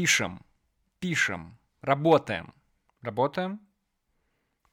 [0.00, 0.40] пишем,
[0.98, 2.54] пишем, работаем.
[3.02, 3.60] Работаем?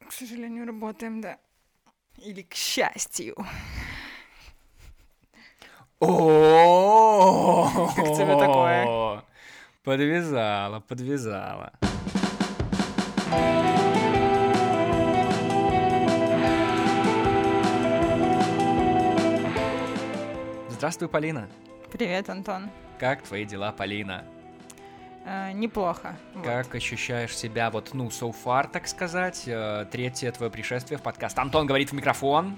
[0.07, 1.37] К сожалению, работаем, да.
[2.15, 3.35] Или к счастью.
[5.99, 9.21] О, Как тебе такое?
[9.83, 11.73] Подвязала, подвязала.
[20.69, 21.49] Здравствуй, Полина.
[21.91, 22.69] Привет, Антон.
[22.97, 24.23] Как твои дела, Полина?
[25.27, 26.15] Э, неплохо.
[26.33, 26.45] вот.
[26.45, 29.43] Как ощущаешь себя, вот, ну, so far, так сказать?
[29.45, 31.37] Э, Третье твое пришествие в подкаст.
[31.37, 32.57] Антон говорит в микрофон.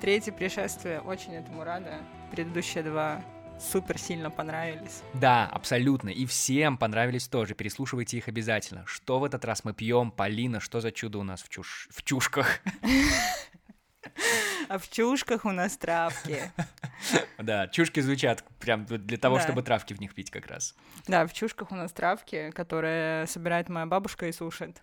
[0.00, 1.98] Третье пришествие, очень этому рада.
[2.30, 3.20] Предыдущие два
[3.58, 5.02] супер сильно понравились.
[5.14, 6.08] Да, абсолютно.
[6.08, 7.54] И всем понравились тоже.
[7.54, 8.84] Переслушивайте их обязательно.
[8.86, 10.60] Что в этот раз мы пьем, Полина?
[10.60, 11.88] Что за чудо у нас в, чуш...
[11.90, 12.60] в чушках?
[14.68, 16.50] А в чушках у нас травки.
[17.38, 19.42] Да, чушки звучат прям для того, Да.
[19.42, 20.74] чтобы травки в них пить как раз.
[21.06, 24.82] Да, в чушках у нас травки, которые собирает моя бабушка и сушит.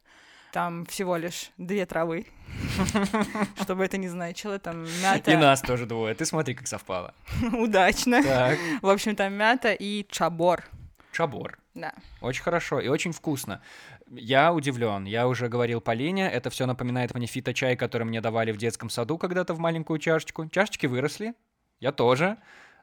[0.51, 2.27] Там всего лишь две травы,
[3.61, 4.59] чтобы это не значило.
[4.59, 6.13] Там И мята нас тоже двое.
[6.13, 7.15] Ты смотри, как совпало.
[7.53, 8.21] удачно.
[8.21, 8.59] Так.
[8.81, 10.65] В общем, там мята и чабор.
[11.13, 11.57] Чабор.
[11.73, 11.93] Да.
[12.19, 13.61] Очень хорошо и очень вкусно.
[14.13, 15.05] Я удивлен.
[15.05, 19.17] Я уже говорил Полине, это все напоминает мне фито-чай, который мне давали в детском саду
[19.17, 20.49] когда-то в маленькую чашечку.
[20.49, 21.33] Чашечки выросли,
[21.79, 22.37] я тоже,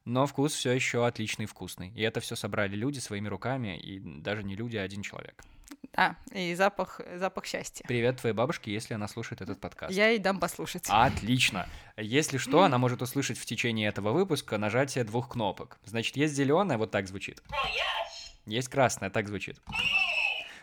[0.06, 1.90] но вкус все еще отличный и вкусный.
[1.90, 5.44] И это все собрали люди своими руками, и даже не люди, а один человек.
[5.92, 7.84] Да, и запах, запах счастья.
[7.86, 9.92] Привет твоей бабушке, если она слушает этот подкаст.
[9.92, 10.86] Я ей дам послушать.
[10.88, 11.68] Отлично.
[11.98, 15.78] Если что, она может услышать в течение этого выпуска нажатие двух кнопок.
[15.84, 17.42] Значит, есть зеленая, вот так звучит.
[18.46, 19.60] Есть красная, так звучит.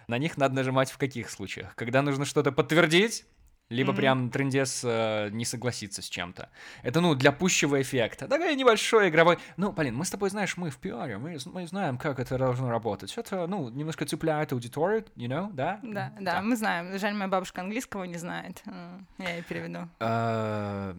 [0.07, 1.75] На них надо нажимать в каких случаях?
[1.75, 3.25] Когда нужно что-то подтвердить,
[3.69, 3.97] либо Мгм.
[3.97, 6.49] прям трендец э, не согласится с чем-то.
[6.83, 8.27] Это, ну, для пущего эффекта.
[8.27, 9.39] Такой небольшой игровой...
[9.57, 12.69] Ну, блин, мы с тобой, знаешь, мы в пиаре, мы, мы знаем, как это должно
[12.69, 13.17] работать.
[13.17, 15.79] Это, ну, немножко цепляет аудиторию, you know, да?
[15.81, 16.95] Да, да, мы знаем.
[16.99, 18.61] Жаль, моя бабушка английского не знает.
[18.67, 19.89] М, Я ей переведу.
[19.99, 20.93] Э,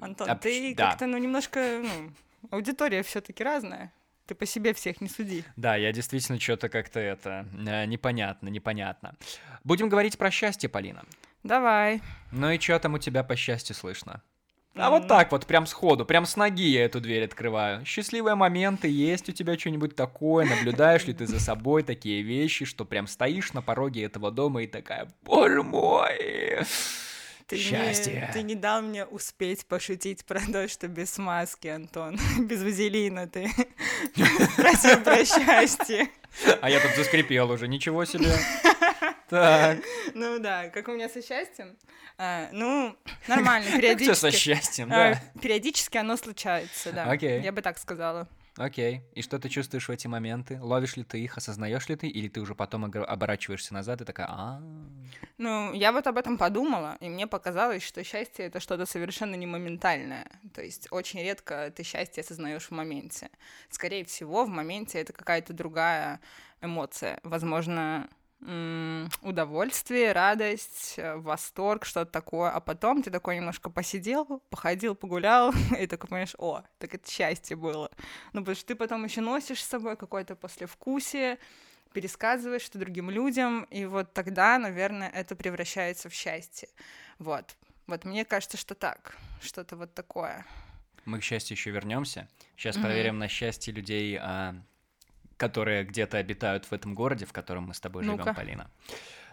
[0.00, 0.90] Антон, ты да.
[0.90, 2.12] как-то, ну, немножко, ну,
[2.50, 3.90] аудитория все таки разная.
[4.26, 5.44] Ты по себе всех не суди.
[5.56, 9.14] Да, я действительно что-то как-то это э, непонятно, непонятно.
[9.64, 11.04] Будем говорить про счастье, Полина.
[11.42, 12.00] Давай.
[12.30, 14.22] Ну и что там у тебя по счастью слышно?
[14.74, 15.08] А вот М.
[15.08, 17.84] так вот, прям сходу, прям с ноги я эту дверь открываю.
[17.84, 20.46] Счастливые моменты, есть у тебя что-нибудь такое?
[20.46, 24.66] Наблюдаешь ли ты за собой такие вещи, что прям стоишь на пороге этого дома и
[24.66, 26.60] такая, боже мой,
[27.52, 28.14] Ты счастье.
[28.26, 32.18] Не, ты не дал мне успеть пошутить про то, что без маски, Антон.
[32.38, 33.50] Без вазелина ты
[34.56, 36.08] просил про счастье.
[36.60, 38.32] А я тут заскрипел уже, ничего себе.
[39.28, 39.78] Так,
[40.14, 41.78] Ну да, как у меня со счастьем?
[42.18, 42.94] А, ну,
[43.26, 44.14] нормально, периодически.
[44.14, 45.22] со счастьем, А, да.
[45.40, 47.04] периодически оно случается, да.
[47.10, 47.40] Окей.
[47.40, 48.28] Я бы так сказала.
[48.62, 49.02] Окей.
[49.12, 50.56] И что ты чувствуешь в эти моменты?
[50.60, 54.28] Ловишь ли ты их, осознаешь ли ты, или ты уже потом оборачиваешься назад и такая,
[54.30, 54.62] а
[55.36, 59.46] Ну, я вот об этом подумала, и мне показалось, что счастье это что-то совершенно не
[59.46, 60.30] моментальное.
[60.54, 63.30] То есть очень редко ты счастье осознаешь в моменте.
[63.68, 66.20] Скорее всего, в моменте это какая-то другая
[66.60, 67.18] эмоция.
[67.24, 68.08] Возможно,
[69.20, 72.50] удовольствие, радость, э, восторг, что-то такое.
[72.50, 77.56] А потом ты такой немножко посидел, походил, погулял, и такой понимаешь, о, так это счастье
[77.56, 77.90] было.
[78.32, 81.38] Ну, потому что ты потом еще носишь с собой какое-то послевкусие,
[81.92, 86.68] пересказываешь это другим людям, и вот тогда, наверное, это превращается в счастье.
[87.18, 87.56] Вот.
[87.86, 89.16] Вот мне кажется, что так.
[89.40, 90.44] Что-то вот такое.
[91.04, 92.28] Мы к счастью еще вернемся.
[92.56, 92.84] Сейчас Мгм.
[92.86, 94.54] проверим на счастье людей, а,
[95.42, 98.32] которые где-то обитают в этом городе, в котором мы с тобой живем, Ну-ка.
[98.32, 98.70] Полина.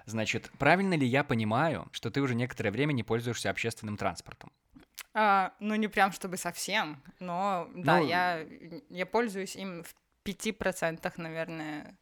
[0.06, 4.52] Значит, правильно ли я понимаю, что ты уже некоторое время не пользуешься общественным транспортом?
[5.14, 8.44] А, ну, не прям чтобы совсем, но да, Ну, я,
[8.90, 9.94] я пользуюсь им в
[10.24, 11.96] пяти процентах, наверное,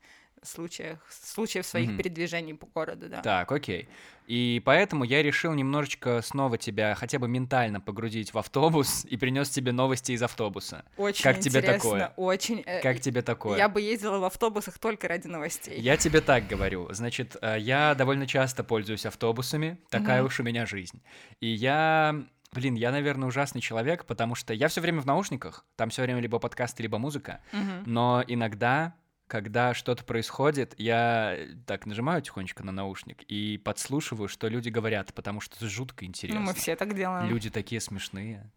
[0.47, 1.97] случаях, случаев своих Мгм.
[1.97, 3.21] передвижений по городу, да.
[3.21, 3.87] Так, окей.
[4.27, 9.49] И поэтому я решил немножечко снова тебя хотя бы ментально погрузить в автобус и принес
[9.49, 10.83] тебе новости из автобуса.
[10.97, 12.13] Очень Как тебе интересно, такое?
[12.17, 12.63] Очень.
[12.65, 13.57] э, Как тебе такое?
[13.57, 15.79] Я бы ездила в автобусах только ради новостей.
[15.79, 16.91] Я тебе так говорю.
[16.91, 19.77] Значит, э, я довольно часто пользуюсь автобусами.
[19.89, 20.27] Такая Мгм.
[20.27, 21.01] уж у меня жизнь.
[21.39, 22.15] И я...
[22.53, 25.65] Блин, я, наверное, ужасный человек, потому что я все время в наушниках.
[25.75, 27.41] Там все время либо подкасты, либо музыка.
[27.51, 27.83] Мгм.
[27.85, 28.95] Но иногда,
[29.27, 35.13] когда что-то происходит, я э, так нажимаю тихонечко на наушник и подслушиваю, что люди говорят,
[35.13, 36.39] потому что это жутко Ну, интересно.
[36.41, 37.27] мы все так делаем.
[37.29, 38.49] Люди такие смешные.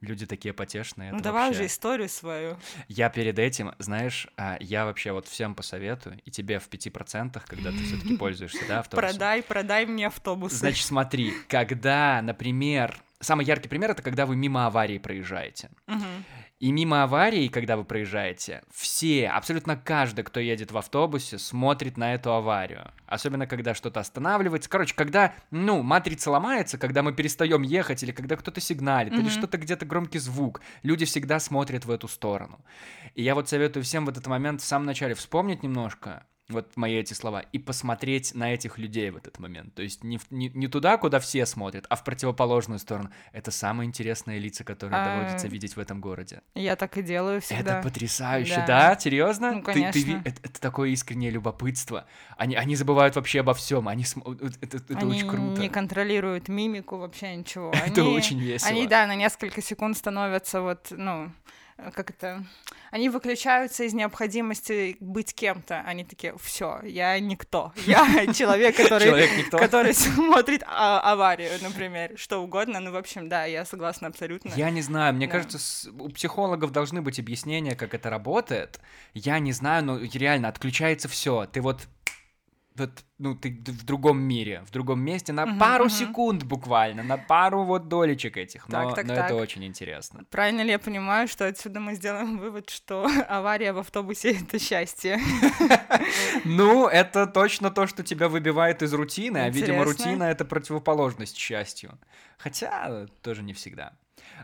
[0.00, 1.12] Люди такие потешные.
[1.12, 2.58] Ну, давай вообще- уже историю свою.
[2.88, 7.70] я перед этим, знаешь, а, я вообще вот всем посоветую, и тебе в 5%, когда
[7.70, 9.10] ты все-таки пользуешься, да, автобусом.
[9.10, 10.56] Продай, продай мне автобусы.
[10.56, 15.70] Значит, смотри, когда, например, самый яркий пример это когда вы мимо аварии проезжаете.
[15.86, 16.24] Мгм.
[16.64, 22.14] И мимо аварии, когда вы проезжаете, все, абсолютно каждый, кто едет в автобусе, смотрит на
[22.14, 22.90] эту аварию.
[23.04, 24.70] Особенно, когда что-то останавливается.
[24.70, 29.20] Короче, когда, ну, матрица ломается, когда мы перестаем ехать, или когда кто-то сигналит, mm-hmm.
[29.20, 32.58] или что-то где-то громкий звук, люди всегда смотрят в эту сторону.
[33.14, 36.96] И я вот советую всем в этот момент в самом начале вспомнить немножко, вот мои
[36.96, 39.74] эти слова, и посмотреть на этих людей в этот момент.
[39.74, 43.10] То есть не, не, не туда, куда все смотрят, а в противоположную сторону.
[43.32, 45.04] Это самые интересные лица, которые а...
[45.04, 46.42] доводится видеть в этом городе.
[46.54, 47.78] Я так и делаю всегда.
[47.78, 48.94] Это потрясающе, да?
[48.94, 49.00] да?
[49.00, 49.52] Серьезно?
[49.52, 49.92] Ну, конечно.
[49.92, 52.06] Ты, ты, это, это такое искреннее любопытство.
[52.36, 53.88] Они, они забывают вообще обо всем.
[53.88, 55.60] Они это, это они очень круто.
[55.60, 57.72] не контролируют мимику вообще ничего.
[57.86, 58.68] это очень весело.
[58.68, 61.32] Они, да, на несколько секунд становятся вот, ну,
[61.76, 62.44] как это,
[62.90, 65.80] они выключаются из необходимости быть кем-то.
[65.80, 67.72] Они такие, все, я никто.
[67.86, 68.04] Я
[68.34, 72.80] человек, который, который смотрит а, аварию, например, что угодно.
[72.80, 74.52] Ну, в общем, да, я согласна абсолютно.
[74.54, 75.58] Я не знаю, мне кажется,
[75.98, 78.78] у психологов должны быть объяснения, как это работает.
[79.12, 81.46] Я не знаю, но реально отключается все.
[81.46, 81.88] Ты вот
[82.76, 85.90] вот, ну, ты в другом мире, в другом месте, на uh-huh, пару uh-huh.
[85.90, 89.26] секунд буквально, на пару вот долечек этих, но, так, так, но так.
[89.26, 90.24] это очень интересно.
[90.30, 95.20] Правильно ли я понимаю, что отсюда мы сделаем вывод, что авария в автобусе— это счастье?
[96.44, 101.98] Ну, это точно то, что тебя выбивает из рутины, а, видимо, рутина— это противоположность счастью.
[102.38, 103.92] Хотя тоже не всегда.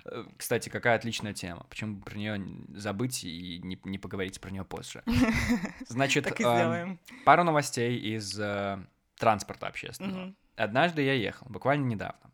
[0.04, 1.66] Э, кстати, какая отличная тема.
[1.68, 2.42] Почему про нее
[2.74, 5.02] забыть и не, не поговорить про нее позже?
[5.88, 8.78] Значит, э, пару новостей из э,
[9.16, 10.26] транспорта общественного.
[10.26, 10.34] Угу.
[10.56, 12.30] Однажды я ехал, буквально недавно.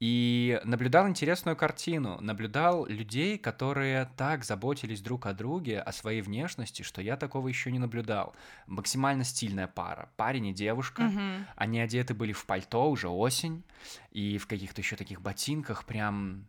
[0.00, 2.20] И наблюдал интересную картину.
[2.20, 7.72] Наблюдал людей, которые так заботились друг о друге, о своей внешности, что я такого еще
[7.72, 8.34] не наблюдал.
[8.66, 10.08] Максимально стильная пара.
[10.16, 11.02] Парень и девушка.
[11.02, 11.46] Угу.
[11.56, 13.64] Они одеты были в пальто, уже осень.
[14.12, 16.46] И в каких-то еще таких ботинках прям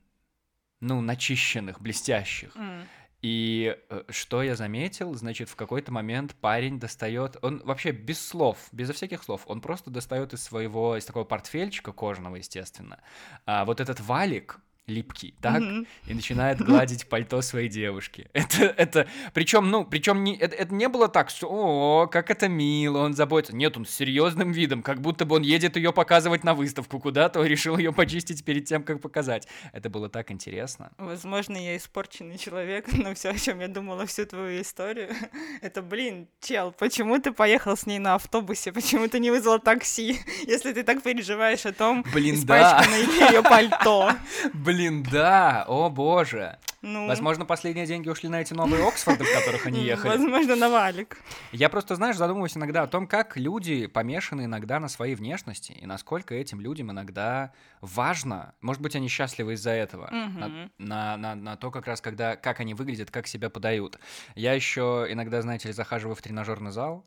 [0.80, 2.56] ну, начищенных, блестящих.
[2.56, 2.86] Mm.
[3.22, 8.58] И э, что я заметил, значит, в какой-то момент парень достает, он вообще без слов,
[8.72, 13.00] безо всяких слов, он просто достает из своего, из такого портфельчика кожаного, естественно,
[13.46, 14.60] а, вот этот валик,
[14.90, 15.88] липкий, так, mm-hmm.
[16.08, 18.28] и начинает гладить пальто своей девушки.
[18.34, 22.48] Это, это, причем, ну, причем не, это, это не было так, что, о, как это
[22.48, 23.56] мило, он заботится.
[23.56, 27.44] Нет, он с серьезным видом, как будто бы он едет ее показывать на выставку куда-то,
[27.44, 29.48] решил ее почистить перед тем, как показать.
[29.74, 30.92] Это было так интересно.
[30.98, 35.10] Возможно, я испорченный человек, но все, о чем я думала всю твою историю,
[35.62, 40.20] это, блин, чел, почему ты поехал с ней на автобусе, почему ты не вызвал такси,
[40.48, 42.84] если ты так переживаешь о том, блин, да.
[42.84, 44.12] ее пальто.
[44.54, 46.58] Блин, Блин, да, о боже.
[46.81, 47.06] Ну...
[47.06, 50.18] Возможно, последние деньги ушли на эти новые Оксфорды, в которых они ехали.
[50.18, 51.18] Возможно, на валик.
[51.52, 55.86] Я просто, знаешь, задумываюсь иногда о том, как люди помешаны иногда на своей внешности, и
[55.86, 60.40] насколько этим людям иногда важно, может быть, они счастливы из-за этого, угу.
[60.40, 64.00] на, на, на, на то, как раз, когда, как они выглядят, как себя подают.
[64.36, 67.06] Я еще иногда, знаете ли, захаживаю в тренажерный зал,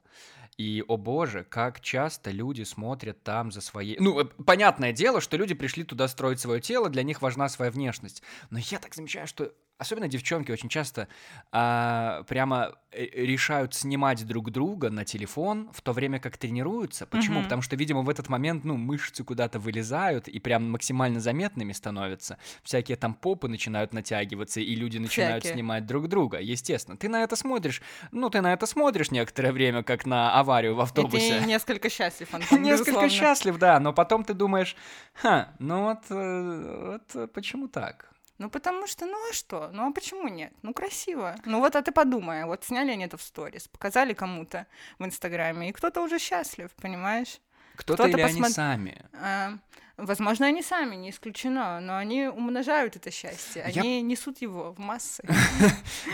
[0.59, 3.97] и, о боже, как часто люди смотрят там за своей...
[3.99, 7.71] Ну, э, понятное дело, что люди пришли туда строить свое тело, для них важна своя
[7.71, 8.23] внешность.
[8.51, 9.53] Но я так замечаю, что
[9.83, 11.09] особенно девчонки очень часто
[11.51, 17.07] а, прямо э, решают снимать друг друга на телефон в то время, как тренируются.
[17.07, 17.41] Почему?
[17.41, 17.45] Mm-hmm.
[17.45, 22.39] Потому что, видимо, в этот момент, ну, мышцы куда-то вылезают и прям максимально заметными становятся.
[22.63, 25.59] Всякие там попы начинают натягиваться, и люди начинают Всякие.
[25.59, 26.41] снимать друг друга.
[26.41, 26.97] Естественно.
[26.97, 30.81] Ты на это смотришь, ну, ты на это смотришь некоторое время, как на аварию в
[30.81, 31.39] автобусе.
[31.39, 34.77] И ты несколько счастлив, Антон, Несколько счастлив, да, но потом ты думаешь,
[35.15, 38.13] ха, ну вот, э, вот почему так?
[38.43, 39.71] Ну, потому что, ну а что?
[39.73, 40.53] Ну, а почему нет?
[40.63, 41.37] Ну, красиво.
[41.45, 44.67] Ну, вот, а ты подумай, вот сняли они это в сторис, показали кому-то
[44.99, 47.39] в Инстаграме, и кто-то уже счастлив, понимаешь?
[47.77, 48.45] Кто-то, кто или посмотр...
[48.45, 49.07] они сами?
[49.13, 49.53] А,
[49.97, 54.03] Возможно, они сами, не исключено, но они умножают это счастье, они Я...
[54.03, 55.23] несут его в массы.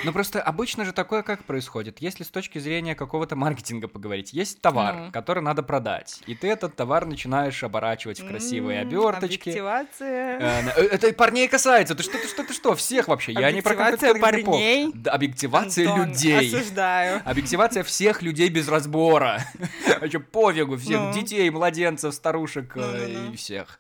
[0.05, 2.01] Ну просто обычно же такое как происходит?
[2.01, 5.13] Если с точки зрения какого-то маркетинга поговорить, есть товар, ну.
[5.13, 9.49] который надо продать, и ты этот товар начинаешь оборачивать в красивые оберточки.
[9.49, 10.39] Объективация.
[10.39, 11.95] Э, э, это парней касается.
[11.95, 12.75] Ты что, ты что, ты что?
[12.75, 13.33] Всех вообще.
[13.33, 14.93] Я не про парней.
[15.07, 16.55] Объективация людей.
[16.55, 17.23] Осуждаю.
[17.25, 19.45] Объективация всех людей без разбора.
[20.01, 21.13] Вообще пофигу всех ну.
[21.13, 23.78] детей, младенцев, старушек ну, э, и всех.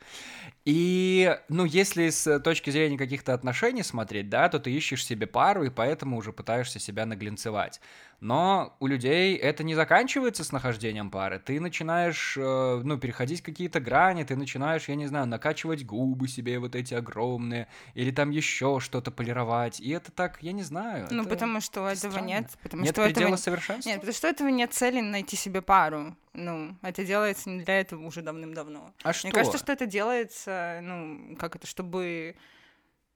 [0.64, 5.64] И, ну, если с точки зрения каких-то отношений смотреть, да, то ты ищешь себе пару,
[5.64, 7.80] и поэтому уже пытаешься себя наглинцевать.
[8.20, 11.38] Но у людей это не заканчивается с нахождением пары.
[11.38, 16.58] Ты начинаешь, э, ну, переходить какие-то грани, ты начинаешь, я не знаю, накачивать губы себе
[16.58, 19.78] вот эти огромные, или там еще что-то полировать.
[19.78, 21.06] И это так, я не знаю.
[21.12, 22.26] Ну, потому что этого странно.
[22.26, 22.50] нет.
[22.60, 23.36] Потому нет что предела этого...
[23.36, 23.88] совершенства?
[23.88, 26.16] Нет, потому что этого нет цели найти себе пару.
[26.32, 28.92] Ну, это делается не для этого уже давным-давно.
[29.04, 29.28] А что?
[29.28, 32.34] Мне кажется, что это делается, ну, как это, чтобы,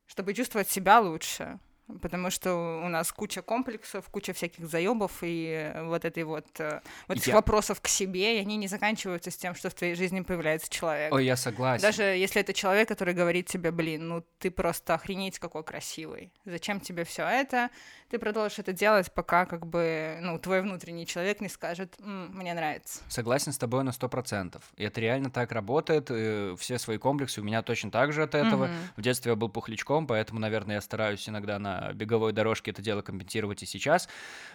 [0.07, 1.59] чтобы чувствовать себя лучше
[2.01, 7.17] потому что у нас куча комплексов, куча всяких заебов и вот этой вот, э, вот
[7.19, 10.21] этих Я- вопросов к себе, и они не заканчиваются с тем, что в твоей жизни
[10.21, 11.13] появляется человек.
[11.13, 11.83] Ой, я согласен.
[11.83, 16.33] Даже если это человек, который говорит тебе, блин, ну ты просто охренеть какой красивый.
[16.45, 17.71] Зачем тебе все это?
[18.11, 22.53] Ты продолжишь это делать, пока как бы, ну, твой внутренний человек не скажет, «М, мне
[22.53, 23.01] нравится.
[23.09, 24.63] Согласен с тобой на сто процентов.
[24.77, 26.11] И это реально так работает.
[26.11, 28.67] и все свои комплексы у меня точно так же от этого.
[28.67, 28.75] Мгм.
[28.97, 33.03] В детстве я был пухлячком, поэтому, наверное, я стараюсь иногда на беговой дорожке это дело
[33.03, 34.09] компенсировать и сейчас.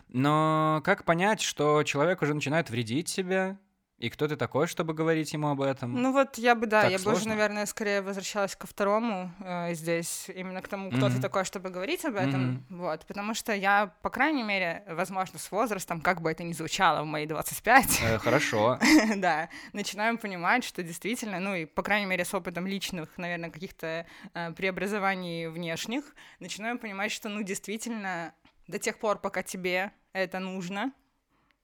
[0.10, 3.58] Но как понять, что человек уже начинает вредить себе?
[3.98, 6.00] И кто ты такой, чтобы говорить ему об этом?
[6.00, 7.30] Ну вот я бы, да, Так я бы уже, сложно?
[7.30, 11.22] наверное, скорее возвращалась ко второму э, здесь, именно к тому, кто ты Мгм.
[11.22, 16.02] такой, чтобы говорить об этом, вот, потому что я, по крайней мере, возможно, с возрастом,
[16.02, 18.78] как бы это ни звучало в мои 25, Э, хорошо.
[19.16, 24.06] да, начинаем понимать, что действительно, ну и, по крайней мере, с опытом личных, наверное, каких-то
[24.36, 26.04] э, преобразований внешних,
[26.40, 28.34] начинаем понимать, что, ну, действительно,
[28.68, 30.92] до тех пор, пока тебе это нужно,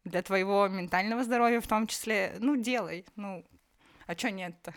[0.04, 3.46] для твоего ментального здоровья в том числе, ну, делай, ну,
[4.06, 4.74] а чё нет-то?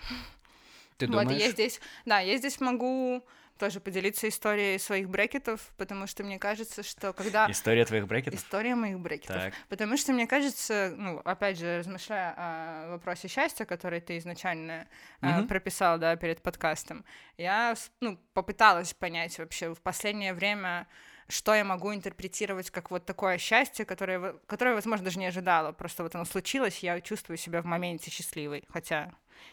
[0.96, 1.40] Ты Вот, думаешь?
[1.42, 3.22] я здесь, да, я здесь могу
[3.58, 7.50] тоже поделиться историей своих брекетов, потому что мне кажется, что когда...
[7.50, 8.38] История твоих брекетов?
[8.38, 9.44] История моих брекетов.
[9.44, 9.54] Так.
[9.68, 14.86] Потому что мне кажется, ну, опять же, размышляя о вопросе счастья, который ты изначально
[15.22, 15.48] э, Мгм.
[15.48, 17.04] прописал, да, перед подкастом,
[17.38, 20.86] я, ну, попыталась понять вообще в последнее время,
[21.28, 25.72] что я могу интерпретировать как вот такое счастье, которое, которое, возможно, даже не ожидала.
[25.72, 28.64] Просто вот оно случилось, я чувствую себя в моменте счастливой.
[28.68, 29.12] Хотя,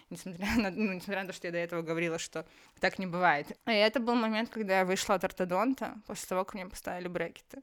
[0.10, 2.46] несмотря на, ну, несмотря на то, что я до этого говорила, что
[2.80, 3.48] так не бывает.
[3.65, 7.62] И это был момент, когда я вышла от ортодонта, после того, как мне поставили брекеты.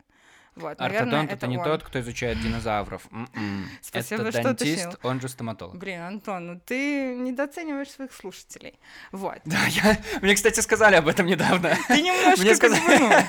[0.57, 1.65] Вот, наверное, Ортодонт— это не он.
[1.65, 3.07] тот, кто изучает динозавров.
[3.13, 3.69] М-м.
[3.83, 5.09] Спасибо, это что дантист, уточнил.
[5.09, 5.77] он же стоматолог.
[5.79, 8.79] Блин, Антон, ну ты недооцениваешь своих слушателей.
[9.13, 9.39] Вот.
[9.45, 9.97] Да, я...
[10.21, 11.77] Мне, кстати, сказали об этом недавно.
[11.87, 13.27] Ты немножко Мне сказали-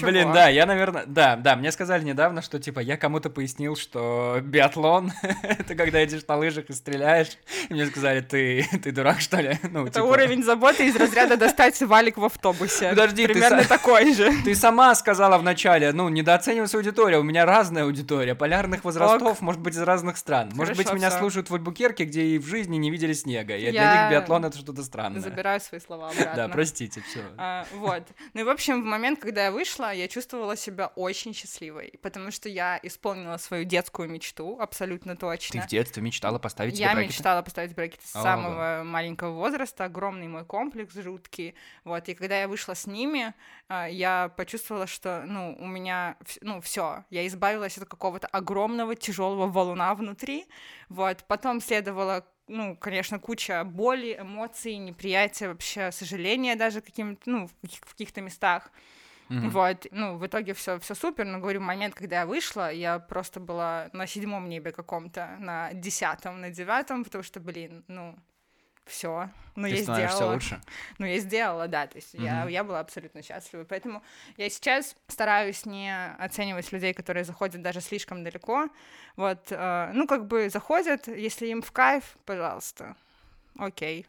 [0.00, 4.38] Блин, да, я, наверное, да, да, мне сказали недавно, что, типа, я кому-то пояснил, что
[4.42, 5.12] биатлон—
[5.42, 7.38] это когда едешь на лыжах и стреляешь,
[7.68, 9.58] и мне сказали, ты, ты дурак, что ли?
[9.70, 12.90] Ну, Это типа, уровень заботы из разряда достать валик в автобусе.
[12.90, 14.30] Подожди, ты Примерно са- такой же.
[14.44, 19.60] Ты сама сказала вначале, ну, недооценивай свою аудиторию, у меня разная аудитория, полярных возрастов, может
[19.60, 20.50] быть, из разных стран.
[20.54, 21.18] Может быть, Хорошо, меня всё.
[21.20, 24.44] слушают в Альбукерке, где и в жизни не видели снега, и для Я них биатлон—
[24.46, 25.20] это что-то странное.
[25.20, 26.32] Забираю свои слова обратно.
[26.34, 27.20] Да, простите, все.
[27.36, 28.02] А, вот.
[28.34, 32.30] Ну и, в общем, в момент, когда я вышла, я чувствовала себя очень счастливой, потому
[32.30, 35.62] что я исполнила свою детскую мечту, абсолютно Ты точно.
[35.62, 37.08] в детстве мечтала поставить Я брекеты?
[37.14, 38.22] мечтала поставить брекеты с Ого.
[38.22, 41.54] самого маленького возраста, огромный мой комплекс жуткий,
[41.84, 43.34] вот, и когда я вышла с ними,
[43.68, 49.46] а, я почувствовала, что, ну, у меня, ну, все, я избавилась от какого-то огромного тяжелого
[49.46, 50.46] валуна внутри,
[50.88, 57.90] вот, потом следовало ну, конечно, куча боли, эмоций, неприятия, вообще сожаления даже каким-то, ну, в
[57.92, 58.72] каких-то местах.
[59.30, 59.50] Мгм.
[59.50, 63.38] Вот, ну, в итоге все, все супер, но говорю, момент, когда я вышла, я просто
[63.38, 68.18] была на седьмом небе каком-то, на десятом, на девятом, потому что, блин, ну,
[68.86, 70.32] все, ну, Ты я сделала.
[70.32, 70.60] лучше.
[70.98, 72.48] Ну, я сделала, да, то есть я, Мгм.
[72.48, 74.02] я была абсолютно счастлива, поэтому
[74.36, 78.68] я сейчас стараюсь не оценивать людей, которые заходят даже слишком далеко,
[79.14, 82.96] вот, э, ну, как бы заходят, если им в кайф, пожалуйста,
[83.56, 84.06] окей.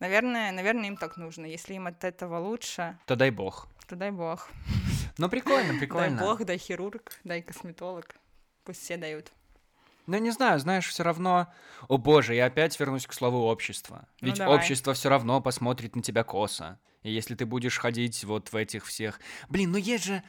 [0.00, 1.46] Наверное, наверное, им так нужно.
[1.46, 3.68] Если им от этого лучше, То дай бог.
[3.90, 4.48] То дай бог.
[5.18, 6.16] Ну, прикольно, прикольно.
[6.16, 8.14] Дай бог, дай хирург, дай косметолог.
[8.64, 9.32] Пусть все дают.
[10.06, 11.52] Ну, не знаю, знаешь, все равно...
[11.88, 14.06] О боже, я опять вернусь к слову общество.
[14.20, 14.56] Ну, Ведь давай.
[14.56, 16.78] общество все равно посмотрит на тебя косо.
[17.02, 19.20] И если ты будешь ходить вот в этих всех...
[19.48, 20.22] Блин, ну есть же...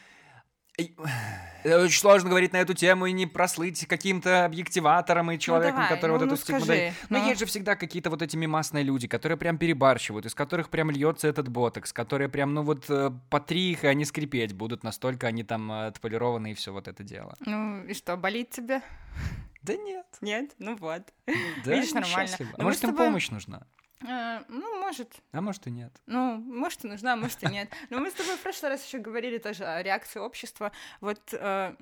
[1.64, 6.12] Очень сложно говорить на эту тему и не прослыть каким-то объективатором и человеком, давай, который
[6.12, 6.94] ну, вот ну, эту скажи, дает.
[7.10, 7.28] Но ну.
[7.28, 11.28] есть же всегда какие-то вот эти мимасные люди, которые прям перебарщивают, из которых прям льется
[11.28, 15.44] этот ботокс, которые прям, ну вот, э, по три их, они скрипеть будут, настолько они
[15.44, 17.36] там э, отполированы и все вот это дело.
[17.46, 18.82] Ну и что, болит тебе?
[19.62, 20.08] Да нет.
[20.22, 20.52] Нет?
[20.58, 21.04] Ну вот.
[21.64, 22.36] Да, Видишь, нормально.
[22.40, 23.68] А Но мы может, им помощь нужна?
[24.08, 25.92] Э, ну, может, А может, и нет.
[26.06, 27.70] Ну, может, и нужна, может, и нет.
[27.90, 30.72] Но мы с тобой в прошлый раз еще говорили тоже о реакции общества.
[31.02, 31.76] Вот э,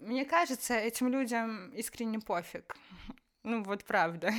[0.00, 2.76] мне кажется, этим людям искренне пофиг.
[3.44, 4.32] Ну, вот правда.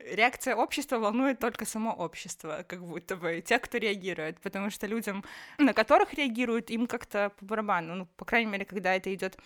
[0.00, 5.24] Реакция общества волнует только само общество, как будто бы, те, кто реагирует, потому что людям,
[5.58, 7.94] на которых реагируют, им как-то по барабану.
[7.94, 9.38] Ну, по крайней мере, когда это идет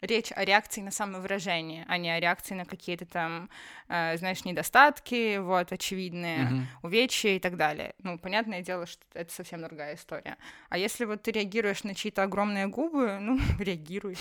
[0.00, 3.50] речь о реакции на самовыражение, а не о реакции на какие-то там,
[3.88, 6.66] э, знаешь, недостатки, вот, очевидные Мгм.
[6.82, 7.94] увечья и так далее.
[8.02, 10.36] Ну, понятное дело, что это совсем другая история.
[10.68, 14.16] А если вот ты реагируешь на чьи-то огромные губы, ну, реагируй.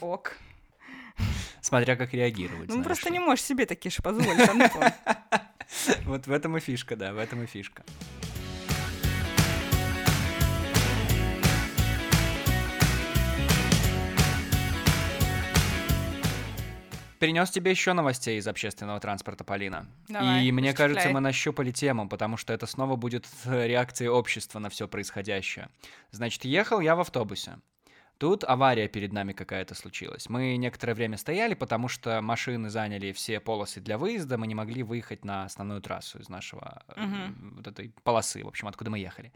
[0.00, 0.36] Ок.
[1.60, 2.68] Смотря как реагировать.
[2.68, 4.48] Ну, просто не можешь себе такие же позволить.
[6.04, 7.82] Вот в этом и фишка, да, в этом и фишка.
[17.18, 19.86] Принес тебе еще новостей из общественного транспорта, Полина.
[20.08, 20.88] Давай, и мне расчехляй.
[20.88, 25.68] кажется, мы нащупали тему, потому что это снова будет э, реакцией общества на все происходящее.
[26.10, 27.58] Значит, ехал я в автобусе.
[28.18, 30.28] Тут авария перед нами какая-то случилась.
[30.30, 34.82] Мы некоторое время стояли, потому что машины заняли все полосы для выезда, мы не могли
[34.82, 37.54] выехать на основную трассу из нашего Мгм.
[37.56, 39.32] вот этой полосы, в общем, откуда мы ехали.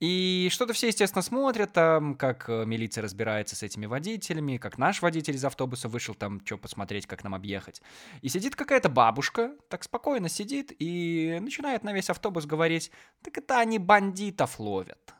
[0.00, 5.00] И что-то все, естественно, смотрят, там, как э, милиция разбирается с этими водителями, как наш
[5.00, 7.80] водитель из автобуса вышел там, что посмотреть, как нам объехать.
[8.20, 12.90] И сидит какая-то бабушка, так спокойно сидит и начинает на весь автобус говорить,
[13.22, 15.14] так это они бандитов ловят.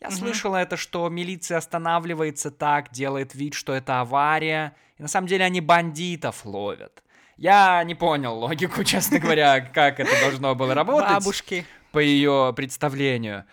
[0.00, 0.16] Я Мгм.
[0.16, 5.44] слышала это, что милиция останавливается так, делает вид, что это авария, и на самом деле
[5.44, 7.02] они бандитов ловят.
[7.36, 11.64] Я не понял логику, честно говоря, как это должно было работать Бабушки.
[11.92, 13.44] по ее представлению.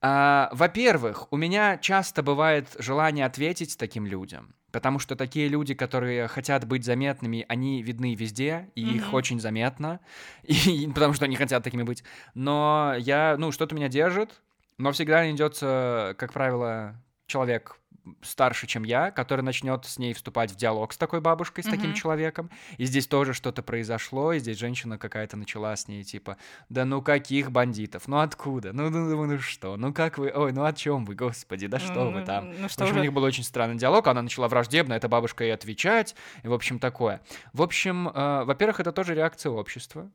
[0.00, 6.28] А, во-первых, у меня часто бывает желание ответить таким людям, потому что такие люди, которые
[6.28, 9.14] хотят быть заметными, они видны везде, и их Мгм.
[9.14, 10.00] очень заметно,
[10.44, 12.04] и, потому что они хотят такими быть.
[12.34, 14.40] Но я, ну, что-то меня держит,
[14.78, 16.94] но всегда найдется, как правило,
[17.26, 17.78] человек
[18.22, 21.90] старше, чем я, который начнет с ней вступать в диалог с такой бабушкой, с таким
[21.90, 21.94] Мгм.
[21.94, 22.50] человеком.
[22.78, 26.38] И здесь тоже что-то произошло, и здесь женщина какая-то начала с ней, типа,
[26.70, 28.08] да ну каких бандитов?
[28.08, 28.72] Ну откуда?
[28.72, 29.76] Ну, ну, ну, ну что?
[29.76, 30.32] Ну как вы?
[30.34, 32.50] Ой, ну о чем вы, господи, да что вы Ну, там?
[32.58, 35.44] Ну В что общем, у них был очень странный диалог, она начала враждебно, эта бабушка
[35.44, 37.20] ей отвечать, и, в общем, такое.
[37.52, 40.10] В общем, э, во-первых, это тоже реакция общества,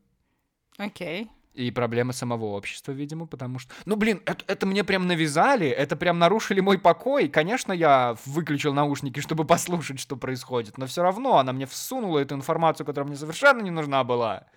[0.79, 1.29] Окей.
[1.53, 3.73] И проблема самого общества, видимо, потому что...
[3.85, 7.27] Ну, блин, это, это мне прям навязали, это прям нарушили мой покой.
[7.27, 12.35] Конечно, я выключил наушники, чтобы послушать, что происходит, но все равно она мне всунула эту
[12.35, 14.47] информацию, которая мне совершенно не нужна была.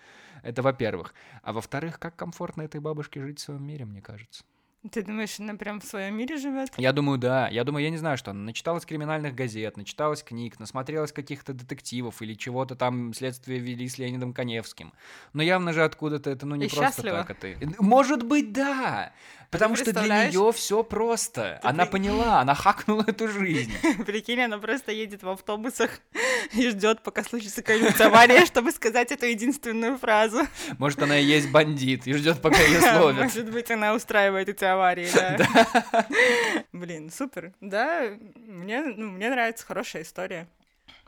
[0.43, 1.13] Это во-первых.
[1.43, 4.43] А во-вторых, как комфортно этой бабушке жить в своем мире, мне кажется.
[4.91, 6.69] Ты думаешь, она прям в своем мире живет?
[6.77, 7.47] Я думаю, да.
[7.49, 12.21] Я думаю, я не знаю, что она начиталась криминальных газет, начиталась книг, насмотрелась каких-то детективов
[12.21, 14.93] или чего-то там следствие вели с Леонидом Коневским.
[15.33, 17.23] Но явно же откуда-то это, ну, не И просто счастлива?
[17.23, 17.57] так, ты...
[17.79, 19.13] Может быть, да.
[19.49, 21.59] Потому что для нее все просто.
[21.61, 23.71] Ты она при- поняла, она хакнула эту жизнь.
[24.05, 25.99] Прикинь, она просто едет в автобусах
[26.51, 30.41] и ждет, пока случится какая-нибудь авария, чтобы сказать эту единственную фразу.
[30.79, 33.23] Может, она и есть бандит и ждет, пока ее словят.
[33.23, 36.07] Может быть, она устраивает эти аварии, да.
[36.71, 37.53] Блин, супер.
[37.61, 40.47] Да, мне, ну, мне нравится хорошая история.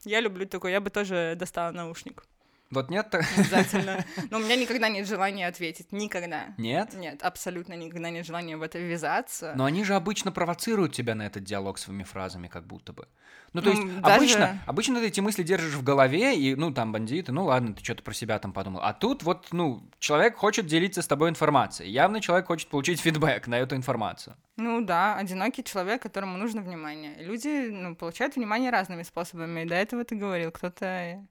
[0.03, 2.23] Я люблю такое, я бы тоже достала наушник.
[2.71, 3.13] Вот нет?
[3.13, 4.05] Обязательно.
[4.29, 5.91] Но у меня никогда нет желания ответить.
[5.91, 6.53] Никогда.
[6.57, 6.93] Нет?
[6.93, 9.53] Нет, абсолютно никогда нет желания в это ввязаться.
[9.55, 13.07] Но они же обычно провоцируют тебя на этот диалог своими фразами, как будто бы.
[13.53, 16.71] Ну, то Ну, есть, даже- обычно, обычно ты эти мысли держишь в голове, и, ну,
[16.71, 18.81] там, бандиты, ну, ладно, ты что-то про себя там подумал.
[18.83, 21.89] А тут вот, ну, человек хочет делиться с тобой информацией.
[21.89, 24.35] Явно человек хочет получить фидбэк на эту информацию.
[24.57, 27.15] Ну да, одинокий человек, которому нужно внимание.
[27.23, 29.61] Люди ну, получают внимание разными способами.
[29.61, 31.25] И до этого ты говорил, кто-то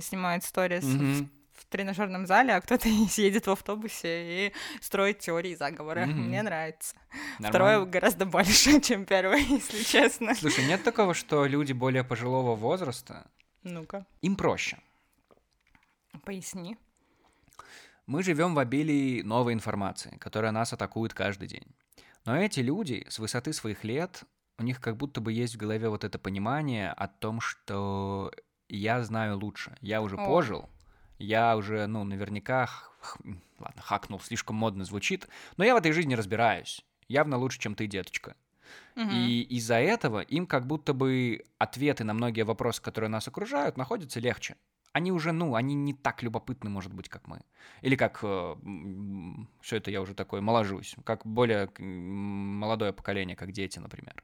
[0.00, 1.30] снимает сторис в, Мгм.
[1.54, 6.06] в тренажерном зале, а кто-то едет в автобусе и строит теории заговора.
[6.06, 6.28] Мгм.
[6.28, 6.94] Мне нравится.
[7.38, 7.48] Нормально.
[7.48, 10.34] Второе гораздо больше, чем первое, если честно.
[10.34, 13.26] Слушай, нет такого, что люди более пожилого возраста,
[13.62, 14.78] Ну-ка, им проще.
[16.24, 16.76] поясни.
[18.06, 21.64] Мы живем в обилии новой информации, которая нас атакует каждый день.
[22.26, 24.24] Но эти люди с высоты своих лет,
[24.58, 28.30] у них как будто бы есть в голове вот это понимание о том, что
[28.76, 30.24] я знаю лучше, я уже О.
[30.24, 30.68] пожил,
[31.18, 32.68] я уже, ну, наверняка,
[33.58, 37.86] ладно, хакнул, слишком модно звучит, но я в этой жизни разбираюсь, явно лучше, чем ты,
[37.86, 38.36] деточка.
[38.96, 44.20] И из-за этого им как будто бы ответы на многие вопросы, которые нас окружают, находятся
[44.20, 44.56] легче.
[44.92, 47.40] Они уже, ну, они не так любопытны, может быть, как мы.
[47.82, 54.22] Или как, все это я уже такой моложусь, как более молодое поколение, как дети, например.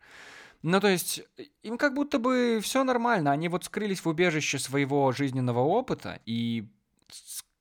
[0.62, 1.22] Ну, то есть,
[1.62, 3.32] им как будто бы все нормально.
[3.32, 6.68] Они вот скрылись в убежище своего жизненного опыта и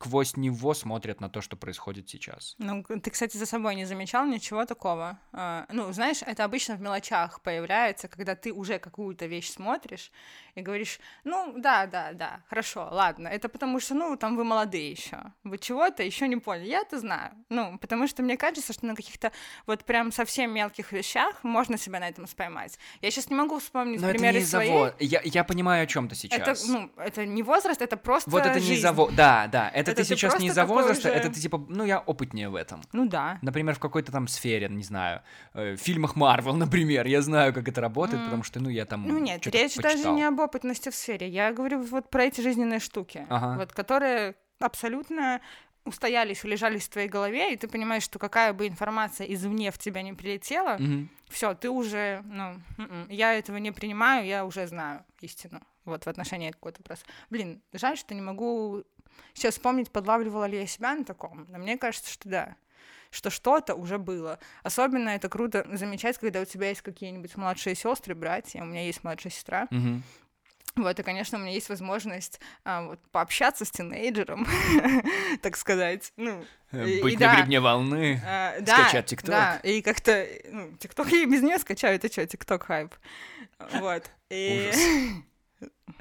[0.02, 2.56] сквозь него смотрят на то, что происходит сейчас.
[2.58, 5.20] Ну, ты, кстати, за собой не замечал ничего такого.
[5.34, 10.12] А, ну, знаешь, это обычно в мелочах появляется, когда ты уже какую-то вещь смотришь
[10.56, 14.90] и говоришь, ну, да, да, да, хорошо, ладно, это потому что, ну, там вы молодые
[14.90, 17.32] еще, вы чего-то еще не поняли, я это знаю.
[17.50, 19.34] Ну, потому что мне кажется, что на каких-то
[19.68, 22.80] вот прям совсем мелких вещах можно себя на этом споймать.
[23.02, 24.72] Я сейчас не могу вспомнить Но это примеры не из-за своей.
[24.72, 26.64] во- Я, я понимаю, о чем ты сейчас.
[26.64, 28.74] Это, ну, это не возраст, это просто Вот это не жизнь.
[28.80, 31.40] из-за во- Да, да, это, Это ты ты сейчас не из-за возраста, уже- это ты
[31.40, 32.82] типа, ну я опытнее в этом.
[32.94, 33.40] Ну да.
[33.42, 35.22] Например, в какой-то там сфере, не знаю,
[35.54, 38.26] э, в фильмах Марвел, например, я знаю, как это работает, М.
[38.26, 40.16] потому что, ну, я там Ну нет, речь даже почитал.
[40.16, 41.28] не об опытности в сфере.
[41.28, 43.58] Я говорю вот про эти жизненные штуки, Ага.
[43.60, 45.42] вот которые абсолютно
[45.86, 50.02] устоялись, улежались в твоей голове, и ты понимаешь, что какая бы информация извне в тебя
[50.04, 51.10] не прилетела, Мгм.
[51.30, 55.62] все, ты уже, ну, м-м, я этого не принимаю, я уже знаю истину.
[55.86, 57.06] вот в отношении какой-то просто.
[57.32, 58.84] Блин, жаль, что не могу
[59.34, 62.56] сейчас вспомнить, подлавливала ли я себя на таком, но мне кажется, что да
[63.12, 64.40] что что-то уже было.
[64.64, 68.62] Особенно это круто замечать, когда у тебя есть какие-нибудь младшие сестры, братья.
[68.62, 69.68] У меня есть младшая сестра.
[69.72, 70.04] Мгм.
[70.76, 74.48] Вот, и, конечно, у меня есть возможность а, вот, пообщаться с тинейджером,
[75.42, 76.14] так сказать.
[76.16, 78.22] Ну, и- Быть и на да, гребне волны.
[78.26, 79.30] а, да, скачать ТикТок.
[79.30, 82.94] Да, и как-то, ну, ТикТок я и без нее скачаю, это что, ТикТок хайп.
[83.74, 84.10] Вот.
[84.30, 84.72] И...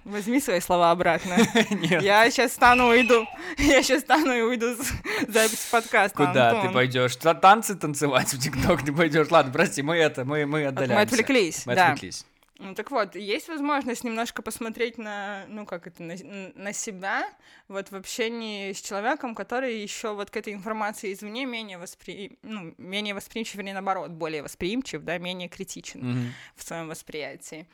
[0.05, 1.37] Возьми свои слова обратно.
[1.71, 2.03] Нет.
[2.03, 3.27] Я сейчас стану и уйду.
[3.59, 4.93] Я сейчас стану и уйду с
[5.29, 6.17] записи подкаста.
[6.17, 6.73] Куда ты Антон.
[6.75, 7.17] пойдешь?
[7.17, 9.31] Та- Танцы танцевать в ТикТок ты пойдешь?
[9.31, 11.03] Ладно, прости, мы это, мы, мы Вот Мы отдаляемся.
[11.15, 11.87] отвлеклись, Мы да.
[11.89, 12.25] отвлеклись.
[12.61, 16.17] Ну, так вот, есть возможность немножко посмотреть на, ну, как это, на,
[16.57, 17.25] на себя,
[17.69, 22.37] вот в общении с человеком, который еще вот к этой информации извне менее воспри...
[22.43, 26.35] ну, менее восприимчив, вернее, наоборот, более восприимчив, да, менее критичен Мгм.
[26.57, 27.69] в своем восприятии.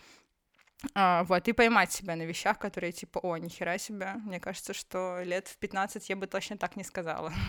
[0.94, 5.20] А, вот, и поймать себя на вещах, которые типа, о, нихера себе, мне кажется, что
[5.22, 7.32] лет в 15 я бы точно так не сказала.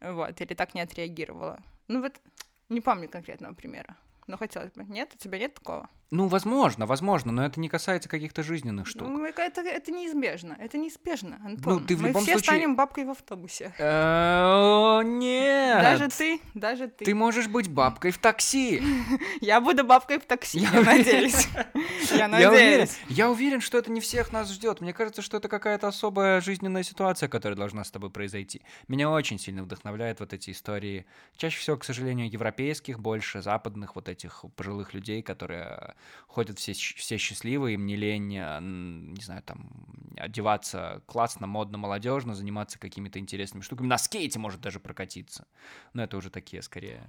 [0.00, 1.62] Вот, или так не отреагировала.
[1.88, 2.20] Ну вот,
[2.68, 4.84] не помню конкретного примера, но хотелось бы.
[4.84, 5.88] Нет, у тебя нет такого?
[6.10, 9.08] Ну, возможно, возможно, но это не касается каких-то жизненных штук.
[9.08, 11.74] Ну, это, это неизбежно, это неизбежно, Антон.
[11.74, 13.72] Ну, ты в Мы любом все случае- станем бабкой в автобусе.
[13.78, 15.82] Э, Нет!
[15.82, 17.04] Даже ты, даже ты.
[17.04, 18.82] Ты можешь быть бабкой в такси.
[19.40, 21.48] Я буду бабкой в такси, Я надеюсь.
[22.14, 22.96] Я надеюсь.
[23.08, 24.80] я уверен, что это не всех нас ждет.
[24.80, 28.62] Мне кажется, что это какая-то особая жизненная ситуация, которая должна с тобой произойти.
[28.88, 31.06] Меня очень сильно вдохновляют вот эти истории.
[31.36, 35.93] Чаще всего, к сожалению, европейских, больше западных вот этих пожилых людей, которые
[36.26, 39.70] ходят все, все счастливые, им не лень, а, не знаю, там,
[40.16, 43.86] одеваться классно, модно, молодежно, заниматься какими-то интересными штуками.
[43.86, 45.46] На скейте может даже прокатиться.
[45.92, 47.04] Но это уже такие, скорее,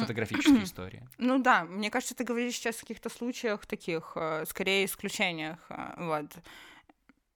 [0.00, 1.08] фотографические истории.
[1.18, 5.94] Ну да, мне кажется, ты говоришь сейчас о каких-то случаях таких, э, скорее исключениях, э,
[5.98, 6.26] вот.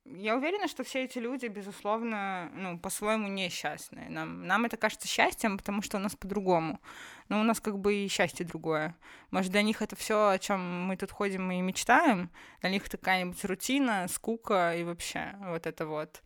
[0.05, 4.09] Я уверена, что все эти люди, безусловно, ну, по-своему несчастные.
[4.09, 6.81] Нам, нам это кажется счастьем, потому что у нас по-другому.
[7.29, 8.97] Но у нас как бы и счастье другое.
[9.31, 13.45] Может, для них это все, о чем мы тут ходим и мечтаем, для них какая-нибудь
[13.45, 16.23] рутина, скука и вообще вот это вот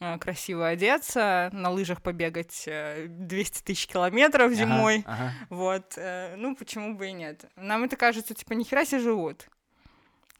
[0.00, 5.04] э, красиво одеться, на лыжах побегать э, 200 тысяч километров Ага, зимой.
[5.06, 5.32] ага.
[5.50, 7.44] Вот, э, ну почему бы и нет.
[7.56, 9.46] Нам это кажется, типа, нихера себе живут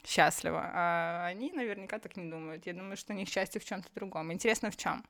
[0.07, 2.67] счастливо, а они наверняка так не думают.
[2.67, 4.33] Я думаю, что у них счастье в чем-то другом.
[4.33, 5.05] Интересно, в чем?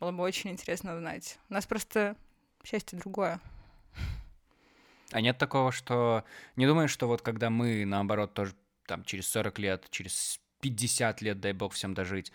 [0.00, 1.38] Было бы очень интересно узнать.
[1.48, 2.16] У нас просто
[2.64, 3.40] счастье другое.
[5.12, 6.24] А нет такого, что...
[6.56, 8.54] Не думаешь, что вот когда мы, наоборот, тоже
[8.86, 12.32] там через 40 лет, через 50 лет, дай бог всем дожить,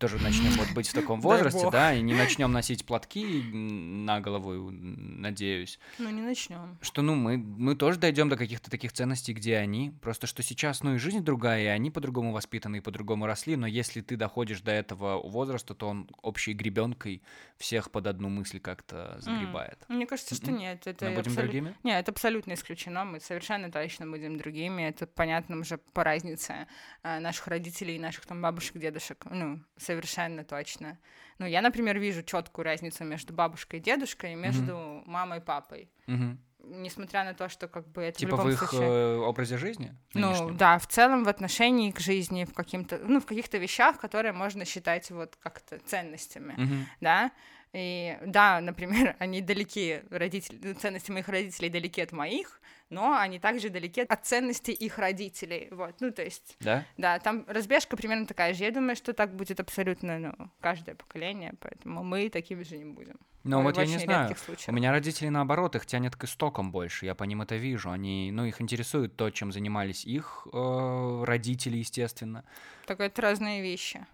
[0.00, 4.70] тоже начнем вот быть в таком возрасте, да, и не начнем носить платки на голову,
[4.72, 6.78] надеюсь, Ну, не начнем.
[6.80, 9.92] что, ну, мы, мы тоже дойдем до каких-то таких ценностей, где они.
[10.00, 13.66] Просто что сейчас, ну, и жизнь другая, и они по-другому воспитаны, и по-другому росли, но
[13.66, 17.22] если ты доходишь до этого возраста, то он общей гребенкой
[17.58, 19.84] всех под одну мысль как-то загребает.
[19.88, 20.86] Мне кажется, что нет.
[20.86, 21.74] Это Мы будем абсолют- другими?
[21.82, 23.04] Нет, это абсолютно исключено.
[23.04, 24.82] Мы совершенно точно будем другими.
[24.82, 26.66] Это понятно уже по разнице
[27.02, 29.24] э, наших родителей и наших там бабушек, дедушек.
[29.30, 30.98] Ну, совершенно точно.
[31.38, 35.90] Ну, я, например, вижу четкую разницу между бабушкой и дедушкой и между мамой и папой.
[36.06, 36.38] Мгм.
[36.62, 38.88] Несмотря на то, что как бы это Типа в в любом их случае...
[38.88, 39.96] э, образе жизни?
[40.14, 40.56] Ну, нынешнем?
[40.56, 44.64] да, в целом в отношении к жизни, в каким-то, ну, в каких-то вещах, которые можно
[44.64, 46.86] считать вот как-то ценностями Мгм.
[47.00, 47.30] да,
[47.72, 53.68] и да, например, они далеки, родители, ценности моих родителей далеки от моих, но они также
[53.68, 56.84] далеки от ценностей их родителей, вот, ну, то есть, Да?
[56.96, 61.54] да, там разбежка примерно такая же, я думаю, что так будет абсолютно, ну, каждое поколение,
[61.60, 63.18] поэтому мы такими же не будем.
[63.42, 64.36] Ну вот я не знаю.
[64.36, 64.68] случаях.
[64.68, 67.06] У меня родители наоборот, их тянет к истокам больше.
[67.06, 67.90] Я по ним это вижу.
[67.90, 72.44] Они, ну, их интересует то, чем занимались их э, родители, естественно.
[72.86, 74.06] Так это разные вещи.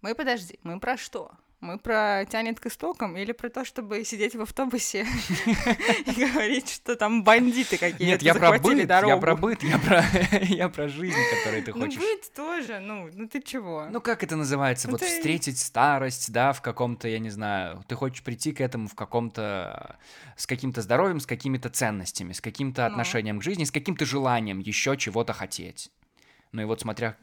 [0.00, 1.32] Мы, подожди, мы про что?
[1.60, 5.06] Мы про тянет к истокам или про то, чтобы сидеть в автобусе
[6.06, 10.04] и говорить, что там бандиты какие-то Нет, я про быт, я про быт, я про,
[10.42, 11.98] я про жизнь, которой ты Ну, хочешь.
[11.98, 13.86] быт тоже, ну, ну ты чего?
[13.90, 14.88] Ну, как это называется?
[14.88, 18.86] Ну, вот встретить старость, да, в каком-то, я не знаю, ты хочешь прийти к этому
[18.86, 19.98] в каком-то,
[20.36, 22.88] с каким-то здоровьем, с какими-то ценностями, с каким-то Ну.
[22.88, 25.90] отношением к жизни, с каким-то желанием еще чего-то хотеть.
[26.52, 27.16] Ну и вот смотря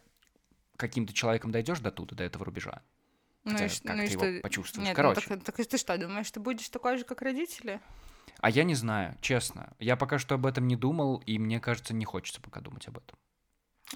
[0.77, 2.81] каким ты человеком дойдешь до туда, до этого рубежа.
[3.43, 4.25] Ну, Хотя и, как ну и ты что?
[4.25, 4.87] его почувствуешь?
[4.87, 5.21] Нет, Короче.
[5.29, 7.79] ну, так, так ты что, думаешь, ты будешь такой же, как родители?
[8.39, 9.73] А я не знаю, честно.
[9.79, 12.97] Я пока что об этом не думал, и мне кажется, не хочется пока думать об
[12.97, 13.17] этом.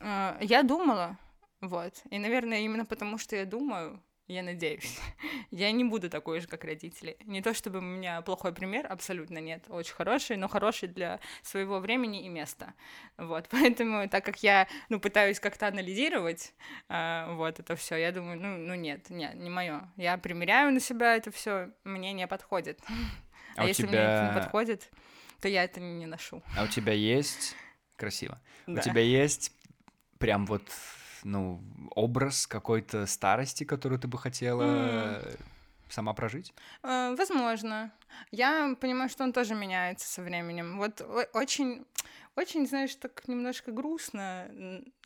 [0.01, 1.17] А, Я думала,
[1.61, 2.01] вот.
[2.09, 4.99] И, наверное, именно потому, что я думаю, Я надеюсь.
[5.51, 7.15] Я не буду такой же, как родители.
[7.25, 9.65] Не то чтобы у меня плохой пример, абсолютно нет.
[9.69, 12.73] Очень хороший, но хороший для своего времени и места.
[13.17, 16.53] Вот, поэтому, так как я, ну, пытаюсь как-то анализировать,
[16.89, 19.91] э, вот это все, я думаю, ну, ну нет, нет, не мое.
[19.95, 22.79] Я примеряю на себя это все, мне не подходит.
[23.55, 23.91] А, а если тебя...
[23.91, 24.89] мне это не подходит,
[25.39, 26.41] то я это не ношу.
[26.57, 27.55] А у тебя есть
[27.95, 28.41] красиво?
[28.65, 28.81] Да.
[28.81, 29.51] У тебя есть
[30.17, 30.63] прям вот
[31.25, 31.59] ну,
[31.95, 35.39] образ какой-то старости, которую ты бы хотела mm.
[35.89, 36.53] сама прожить?
[36.83, 37.91] Uh, возможно.
[38.31, 40.77] Я понимаю, что он тоже меняется со временем.
[40.77, 41.01] Вот
[41.33, 41.85] очень
[42.35, 44.49] очень, знаешь, так немножко грустно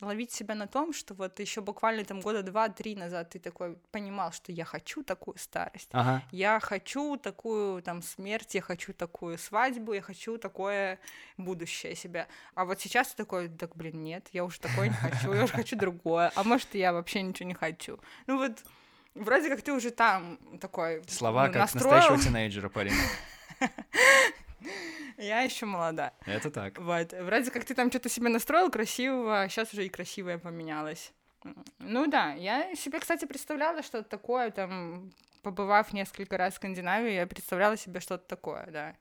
[0.01, 4.31] ловить себя на том, что вот еще буквально там года два-три назад ты такой понимал,
[4.31, 6.23] что я хочу такую старость, ага.
[6.31, 10.99] я хочу такую там смерть, я хочу такую свадьбу, я хочу такое
[11.37, 12.27] будущее себя.
[12.55, 15.53] А вот сейчас ты такой, так, блин, нет, я уже такое не хочу, я уже
[15.53, 17.99] хочу другое, а может, я вообще ничего не хочу.
[18.25, 18.63] Ну вот,
[19.13, 21.95] вроде как ты уже там такой Слова ну, как настроил.
[21.95, 22.93] настоящего тинейджера, парень.
[25.19, 26.13] Я еще молода.
[26.25, 26.77] Это так.
[26.79, 27.11] Вот.
[27.11, 31.11] Вроде как ты там что-то себе настроил красивого, а сейчас уже и красивое поменялось.
[31.79, 37.27] Ну да, я себе, кстати, представляла что-то такое, там, побывав несколько раз в Скандинавии, я
[37.27, 38.95] представляла себе что-то такое, да,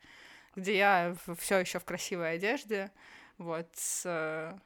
[0.55, 2.91] где я все еще в красивой одежде,
[3.39, 4.61] вот, с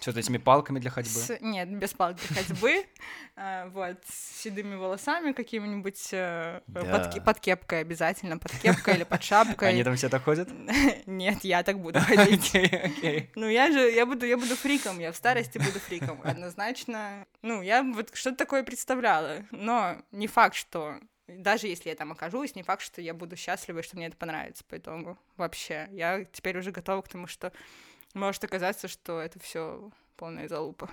[0.00, 1.10] с вот этими палками для ходьбы?
[1.20, 1.38] С...
[1.40, 2.84] Нет, без палок для ходьбы.
[3.42, 9.22] А, вот, с седыми волосами какими-нибудь э, под, под кепкой обязательно, под кепкой или под
[9.22, 9.70] шапкой.
[9.70, 10.50] Они там все так ходят?
[11.06, 12.52] Нет, я так буду ходить.
[13.36, 17.24] Ну, я же, я буду, я буду фриком, я в старости буду фриком, однозначно.
[17.40, 21.00] Ну, я вот что-то такое представляла, но не факт, что
[21.38, 24.16] даже если я там окажусь, не факт, что я буду счастлива, и что мне это
[24.16, 25.18] понравится по итогу.
[25.36, 25.88] Вообще.
[25.92, 27.52] Я теперь уже готова к тому, что
[28.14, 30.90] может оказаться, что это все полная залупа.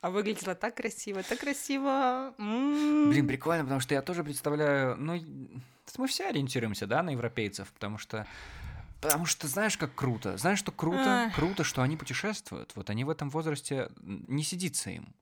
[0.00, 2.34] А выглядело так красиво, так красиво.
[2.38, 5.20] Блин, прикольно, потому что я тоже представляю, ну,
[5.98, 8.26] мы все ориентируемся, да, на европейцев, потому что
[9.00, 10.38] Потому что знаешь, как круто.
[10.38, 11.30] Знаешь, что круто?
[11.34, 12.72] Круто, что они путешествуют.
[12.74, 15.14] Вот они в этом возрасте не сидится им.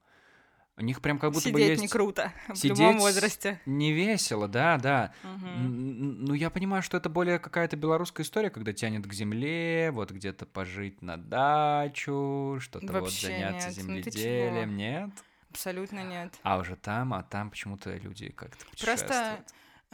[0.77, 1.83] У них прям как будто Сидеть бы есть...
[1.83, 3.61] не круто в любом возрасте.
[3.67, 5.13] не весело, да, да.
[5.23, 5.47] Угу.
[5.59, 10.47] Ну, я понимаю, что это более какая-то белорусская история, когда тянет к земле, вот где-то
[10.47, 13.77] пожить на дачу, что-то вот заняться нет.
[13.77, 15.11] Ну, земледелием, ну, нет?
[15.51, 16.33] Абсолютно нет.
[16.43, 19.09] А уже там, а там почему-то люди как-то путешествуют.
[19.09, 19.45] Просто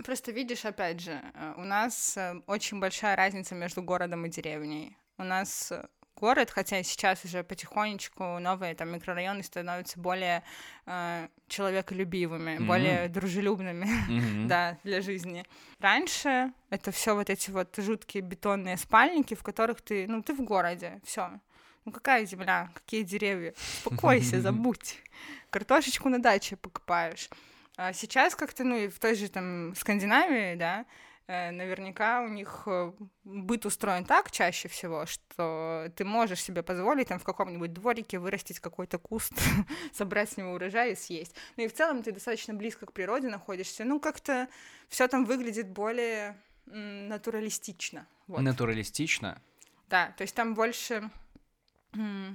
[0.05, 4.97] Просто видишь, опять же, э, у нас э, очень большая разница между городом и деревней.
[5.17, 5.87] У нас э,
[6.19, 10.43] город, хотя сейчас уже потихонечку новые там микрорайоны становятся более
[10.87, 12.67] э, человеколюбивыми, mm-hmm.
[12.67, 14.47] более дружелюбными, mm-hmm.
[14.49, 15.45] да, для жизни.
[15.79, 20.43] Раньше это все вот эти вот жуткие бетонные спальники, в которых ты, ну, ты в
[20.43, 21.31] городе, все.
[21.85, 23.55] Ну какая земля, какие деревья?
[23.77, 24.99] Успокойся, забудь.
[25.51, 27.31] Картошечку на даче покупаешь.
[27.77, 30.85] А сейчас как-то, ну, и в той же там Скандинавии, да,
[31.29, 32.93] наверняка у них э,
[33.25, 38.61] быт устроен так чаще всего, что ты можешь себе позволить там в каком-нибудь дворике вырастить
[38.61, 39.35] какой-то куст,
[39.93, 41.35] собрать с него урожай и съесть.
[41.57, 43.85] Ну и в целом ты достаточно близко к природе находишься.
[43.85, 44.49] Ну как-то
[44.89, 48.07] все там выглядит более натуралистично.
[48.27, 48.41] Вот.
[48.41, 49.41] Натуралистично?
[49.89, 51.11] Да, то есть там больше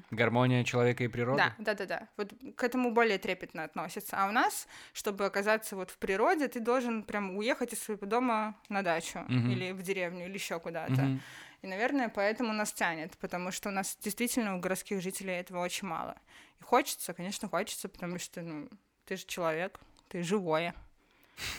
[0.10, 1.38] Гармония человека и природы?
[1.38, 2.08] Да, да, да, да.
[2.18, 4.18] Вот к этому более трепетно относятся.
[4.18, 8.56] А у нас, чтобы оказаться вот в природе, ты должен прям уехать из своего дома
[8.70, 9.34] на дачу угу.
[9.34, 10.94] или в деревню или еще куда-то.
[10.94, 11.20] Угу.
[11.62, 15.88] И, наверное, поэтому нас тянет, потому что у нас действительно у городских жителей этого очень
[15.88, 16.18] мало.
[16.60, 18.68] И хочется, конечно, хочется, потому что, ну,
[19.06, 20.76] ты же человек, ты живое.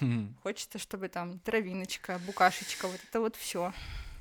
[0.43, 3.73] Хочется, чтобы там травиночка, букашечка, вот это вот все.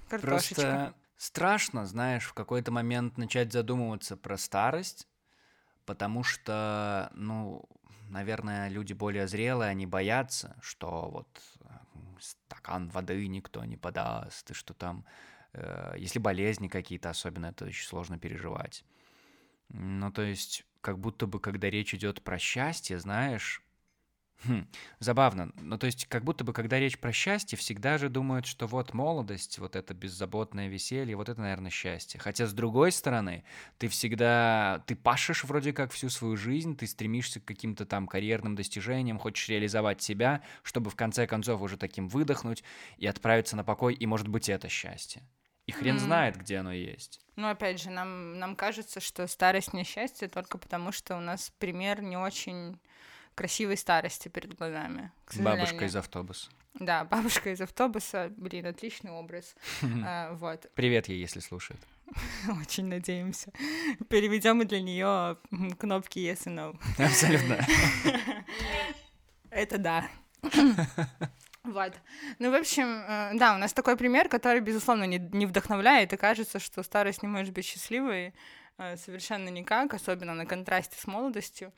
[0.10, 0.56] Картошечка.
[0.56, 5.08] Просто страшно, знаешь, в какой-то момент начать задумываться про старость,
[5.86, 7.64] потому что, ну,
[8.10, 11.70] наверное, люди более зрелые, они боятся, что вот э,
[12.20, 15.06] стакан воды никто не подаст, и что там,
[15.54, 18.84] э, если болезни какие-то особенно, это очень сложно переживать.
[19.70, 23.63] Ну, то есть, как будто бы, когда речь идет про счастье, знаешь,
[24.46, 24.68] Хм,
[25.00, 25.52] забавно.
[25.56, 28.94] Ну, то есть, как будто бы, когда речь про счастье, всегда же думают, что вот
[28.94, 32.20] молодость, вот это беззаботное веселье, вот это, наверное, счастье.
[32.20, 33.46] Хотя, с другой стороны,
[33.78, 38.56] ты всегда, ты пашешь вроде как всю свою жизнь, ты стремишься к каким-то там карьерным
[38.56, 42.64] достижениям, хочешь реализовать себя, чтобы в конце концов уже таким выдохнуть
[42.98, 45.24] и отправиться на покой, и, может быть, это счастье.
[45.66, 46.00] И хрен mm.
[46.00, 47.22] знает, где оно есть.
[47.38, 51.54] Ну, опять же, нам, нам кажется, что старость не счастье только потому, что у нас
[51.58, 52.78] пример не очень
[53.36, 55.12] красивой старости перед глазами.
[55.36, 56.50] Бабушка из автобуса.
[56.74, 59.56] Да, бабушка из автобуса, блин, отличный образ.
[60.06, 60.70] а, вот.
[60.76, 61.80] Привет ей, если слушает.
[62.62, 63.52] Очень надеемся.
[64.10, 65.38] Переведем и для нее
[65.78, 66.80] кнопки yes и no.
[66.98, 67.66] Абсолютно.
[69.50, 70.10] Это да.
[71.64, 71.94] Вот.
[72.40, 76.18] Ну, в общем, э, да, у нас такой пример, который, безусловно, не, не вдохновляет, и
[76.18, 78.34] кажется, что старость не может быть счастливой
[78.78, 81.72] э, совершенно никак, особенно на контрасте с молодостью.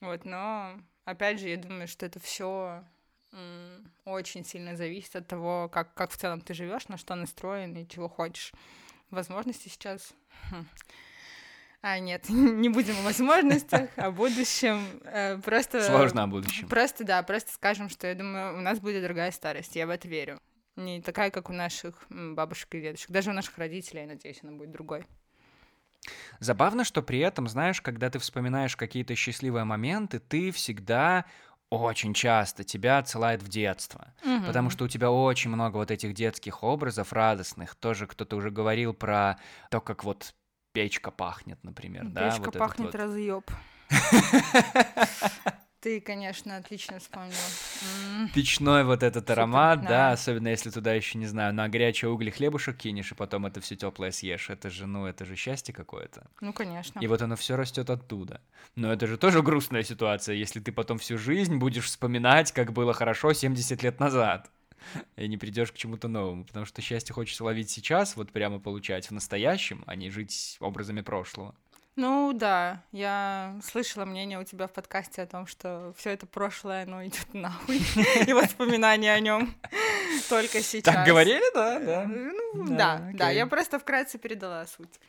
[0.00, 2.84] Вот, но, опять же, я думаю, что это все
[4.04, 7.86] очень сильно зависит от того, как, как в целом ты живешь, на что настроен и
[7.86, 8.52] чего хочешь.
[9.10, 10.14] Возможности сейчас
[10.50, 10.66] хм,
[11.80, 14.84] а, нет, не будем о возможностях, о будущем.
[15.04, 15.82] Э, просто...
[15.82, 16.68] Сложно о будущем.
[16.68, 20.08] Просто, да, просто скажем, что я думаю, у нас будет другая старость, я в это
[20.08, 20.40] верю.
[20.76, 23.10] Не такая, как у наших бабушек и дедушек.
[23.10, 25.06] Даже у наших родителей, я надеюсь, она будет другой.
[26.40, 31.24] Забавно, что при этом, знаешь, когда ты вспоминаешь какие-то счастливые моменты, ты всегда
[31.70, 34.46] очень часто тебя отсылает в детство, угу.
[34.46, 37.74] потому что у тебя очень много вот этих детских образов радостных.
[37.74, 39.38] Тоже кто-то уже говорил про
[39.70, 40.34] то, как вот
[40.72, 42.30] печка пахнет, например, печка да?
[42.30, 42.94] Печка вот пахнет вот...
[42.94, 43.50] разъеб.
[45.80, 47.34] Ты, конечно, отлично вспомнил.
[48.34, 49.88] Печной вот этот Супер, аромат, да.
[49.88, 53.60] да, особенно если туда еще, не знаю, на горячие угли хлебушек кинешь, и потом это
[53.60, 54.50] все теплое съешь.
[54.50, 56.26] Это же, ну, это же счастье какое-то.
[56.40, 56.98] Ну, конечно.
[56.98, 58.40] И вот оно все растет оттуда.
[58.74, 62.92] Но это же тоже грустная ситуация, если ты потом всю жизнь будешь вспоминать, как было
[62.92, 64.50] хорошо 70 лет назад
[65.16, 69.08] и не придешь к чему-то новому, потому что счастье хочется ловить сейчас, вот прямо получать
[69.08, 71.54] в настоящем, а не жить образами прошлого.
[71.98, 76.84] Ну да, я слышала мнение у тебя в подкасте о том, что все это прошлое,
[76.84, 77.78] оно идет нахуй,
[78.24, 79.52] и воспоминания о нем
[80.28, 80.94] только сейчас.
[80.94, 82.04] Так говорили, да, да.
[82.06, 85.00] Ну да, да, я просто вкратце передала суть.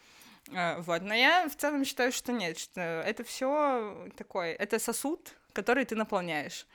[0.52, 5.36] А, вот, но я в целом считаю, что нет, что это все такое, это сосуд,
[5.54, 6.66] который ты наполняешь.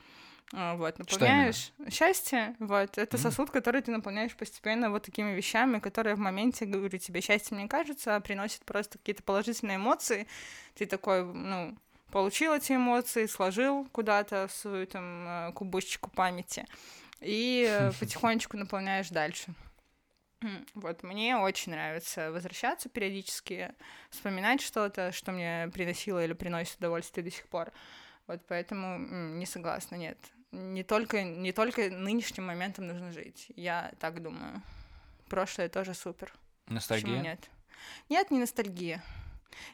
[0.53, 3.19] А, вот, наполняешь счастье, вот, это mm.
[3.19, 7.67] сосуд, который ты наполняешь постепенно вот такими вещами, которые в моменте, говорю тебе, счастье мне
[7.67, 10.27] кажется, а приносит просто какие-то положительные эмоции,
[10.75, 11.75] ты такой, ну,
[12.11, 16.67] получил эти эмоции, сложил куда-то в свою там э, кубышечку памяти
[17.21, 19.53] и э, потихонечку наполняешь дальше.
[20.75, 23.73] Вот, мне очень нравится возвращаться периодически,
[24.11, 27.71] вспоминать что-то, что мне приносило или приносит удовольствие до сих пор.
[28.27, 30.17] Вот поэтому не согласна, нет
[30.55, 33.47] не только, не только нынешним моментом нужно жить.
[33.55, 34.61] Я так думаю.
[35.29, 36.33] Прошлое тоже супер.
[36.67, 37.07] Ностальгия?
[37.07, 37.49] Почему нет?
[38.09, 39.03] Нет, не ностальгия.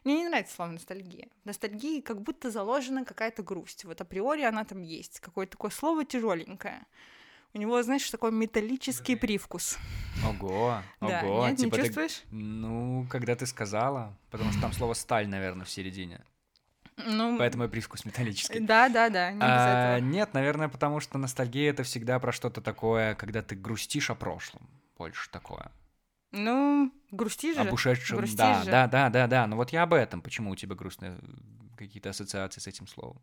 [0.04, 1.28] Мне не нравится слово ностальгия.
[1.44, 3.86] В ностальгии как будто заложена какая-то грусть.
[3.86, 5.20] Вот априори она там есть.
[5.20, 6.86] Какое-то такое слово тяжеленькое.
[7.54, 9.78] У него, знаешь, такой металлический привкус.
[10.26, 11.48] Ого, да, ого.
[11.48, 12.20] Нет, типа не чувствуешь?
[12.20, 12.36] Ты...
[12.36, 16.24] Ну, когда ты сказала, потому что там слово сталь, наверное, в середине.
[16.98, 18.60] Ну, Поэтому и привкус металлический.
[18.60, 19.32] Да, да, да.
[19.32, 24.10] Не а, нет, наверное, потому что ностальгия это всегда про что-то такое, когда ты грустишь
[24.10, 24.70] о прошлом.
[24.98, 25.72] Больше такое.
[26.32, 27.62] Ну, грустишь же.
[27.62, 28.72] Об ушедшем, грустишь да, же.
[28.72, 29.48] да, да, да, да.
[29.48, 30.22] Ну вот я об этом.
[30.22, 31.18] Почему у тебя грустные
[31.78, 33.22] какие-то ассоциации с этим словом?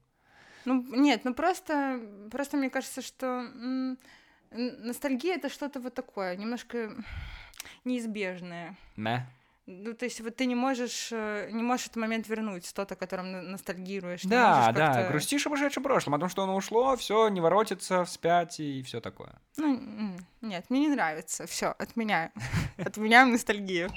[0.65, 2.01] Ну, нет, ну просто,
[2.31, 3.97] просто мне кажется, что
[4.51, 6.93] ностальгия это что-то вот такое, немножко
[7.85, 8.77] неизбежное.
[8.97, 9.27] Мэ?
[9.71, 12.97] Ну, то есть вот ты не можешь, э, не можешь этот момент вернуть, тот, о
[12.97, 14.23] котором ностальгируешь.
[14.23, 18.61] Да, да, грустишь об ушедшем прошлом, о том, что оно ушло, все не воротится вспять
[18.61, 19.35] и все такое.
[19.59, 22.33] Ну, нет, мне не нравится, все, отменяю.
[22.79, 23.91] Отменяем ностальгию.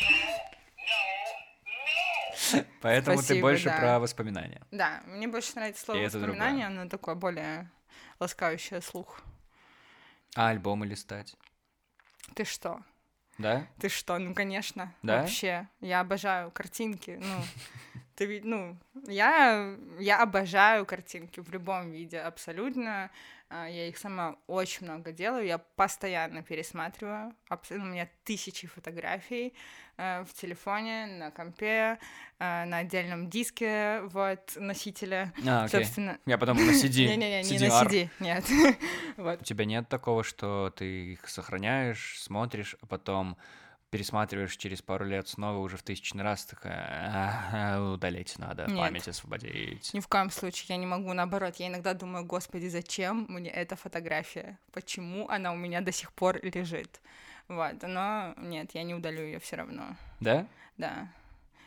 [2.81, 3.77] Поэтому Спасибо, ты больше да.
[3.77, 4.61] про воспоминания.
[4.71, 7.71] Да, мне больше нравится слово воспоминания, оно такое более
[8.19, 9.21] ласкающее слух.
[10.35, 11.37] А альбомы листать?
[12.35, 12.81] Ты что?
[13.41, 13.67] Да?
[13.79, 14.93] Ты что, ну, конечно.
[15.01, 15.21] Да?
[15.21, 15.67] Вообще.
[15.81, 17.19] Я обожаю картинки.
[17.21, 17.41] Ну,
[18.15, 18.77] ты, ну,
[19.07, 23.09] я, я обожаю картинки в любом виде, абсолютно.
[23.53, 27.35] А, я их сама очень много делаю, я постоянно пересматриваю.
[27.49, 29.53] Абсолютно, у меня тысячи фотографий
[29.97, 31.99] э, в телефоне, на компе,
[32.39, 35.33] э, на отдельном диске, вот, носителя.
[35.45, 35.83] А, окей.
[35.83, 36.17] Собственно...
[36.25, 37.07] Я потом на CD.
[37.07, 38.45] Не-не-не, не на CD, нет.
[39.17, 39.41] вот.
[39.41, 43.37] У тебя нет такого, что ты их сохраняешь, смотришь, а потом
[43.91, 48.77] пересматриваешь через пару лет снова уже в тысячный раз, такая, удалить надо, Нет.
[48.77, 49.93] память освободить.
[49.93, 53.75] Ни в коем случае я не могу, наоборот, я иногда думаю, господи, зачем мне эта
[53.75, 54.57] фотография?
[54.71, 57.01] Почему она у меня до сих пор лежит?
[57.49, 59.97] Вот, но нет, я не удалю ее все равно.
[60.21, 60.47] Да?
[60.77, 61.09] Да.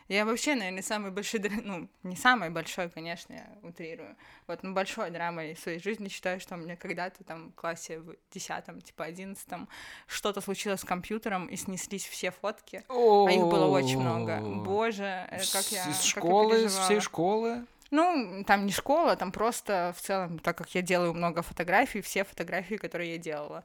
[0.09, 4.17] Я вообще, наверное, самый большой, ну, не самый большой, конечно, я утрирую.
[4.47, 8.15] Вот, но большой драмой своей жизни считаю, что у меня когда-то там в классе в
[8.31, 9.69] десятом, типа одиннадцатом,
[10.07, 14.41] что-то случилось с компьютером, и снеслись все фотки, а их было очень много.
[14.41, 17.65] Боже, э, как я Из школы, из всей школы?
[17.91, 22.25] Ну, там не школа, там просто в целом, так как я делаю много фотографий, все
[22.25, 23.65] фотографии, которые я делала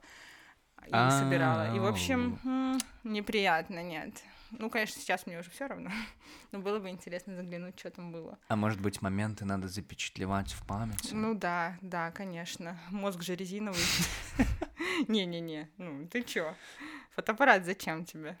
[0.86, 1.74] и собирала.
[1.74, 4.14] И, в общем, неприятно, нет.
[4.52, 5.90] Ну, конечно, сейчас мне уже все равно,
[6.52, 8.38] но было бы интересно заглянуть, что там было.
[8.48, 11.12] А может быть, моменты надо запечатлевать в памяти?
[11.12, 12.78] Ну да, да, конечно.
[12.90, 13.80] Мозг же резиновый.
[15.08, 16.54] Не-не-не, ну ты чё?
[17.14, 18.36] Фотоаппарат зачем тебе?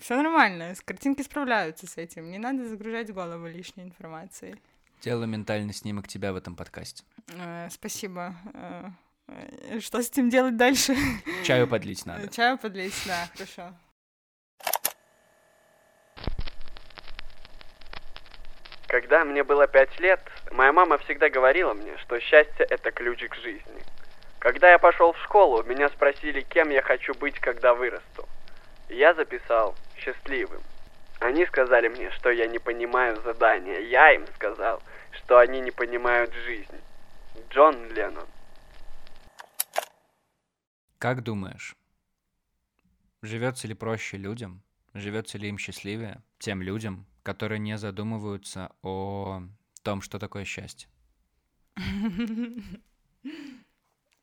[0.00, 2.30] Все нормально, с картинки справляются с этим.
[2.30, 4.56] Не надо загружать голову лишней информацией.
[5.00, 7.04] Делаю ментальный снимок тебя в этом подкасте.
[7.28, 8.34] Э, спасибо.
[8.54, 8.88] Э,
[9.28, 10.96] э, что с этим делать дальше?
[11.44, 12.26] Чаю подлить надо.
[12.28, 13.74] Чаю подлить, да, хорошо.
[18.94, 20.20] Когда мне было пять лет,
[20.52, 23.82] моя мама всегда говорила мне, что счастье– это ключ к жизни.
[24.38, 28.28] Когда я пошел в школу, меня спросили, кем я хочу быть, когда вырасту.
[28.88, 30.62] Я записал «счастливым».
[31.18, 33.80] Они сказали мне, что я не понимаю задания.
[33.80, 34.80] Я им сказал,
[35.10, 36.80] что они не понимают жизнь.
[37.50, 38.28] Джон Леннон.
[40.98, 41.74] Как думаешь,
[43.22, 44.62] живется ли проще людям,
[44.94, 49.42] живется ли им счастливее тем людям, которые не задумываются о
[49.82, 50.88] том, что такое счастье?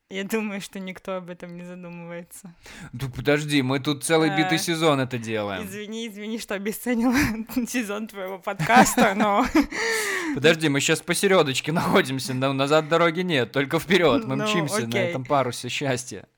[0.08, 2.54] Я думаю, что никто об этом не задумывается.
[2.92, 5.66] Да подожди, мы тут целый А, битый сезон это делаем.
[5.66, 7.14] Извини, извини, что обесценила
[7.66, 9.46] сезон твоего подкаста, но...
[10.34, 14.26] Подожди, мы сейчас посередочке находимся, но назад дороги нет, только вперед.
[14.26, 16.28] Мы Ну, мчимся на этом парусе счастья.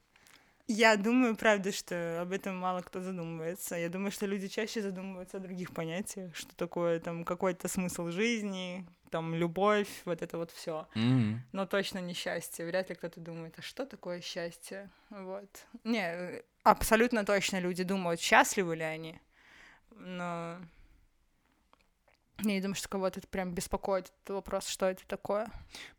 [0.66, 3.76] Я думаю, правда, что об этом мало кто задумывается.
[3.76, 8.86] Я думаю, что люди чаще задумываются о других понятиях, что такое там какой-то смысл жизни,
[9.10, 10.88] там любовь, вот это вот все.
[10.94, 11.42] М.
[11.52, 12.64] Но точно не счастье.
[12.64, 14.90] Вряд ли кто-то думает, а что такое счастье?
[15.10, 15.66] Вот.
[15.84, 19.20] Не, э, абсолютно точно люди думают, счастливы ли они.
[19.90, 20.58] Но
[22.38, 25.48] я не думаю, что кого-то это прям беспокоит этот вопрос, что это такое.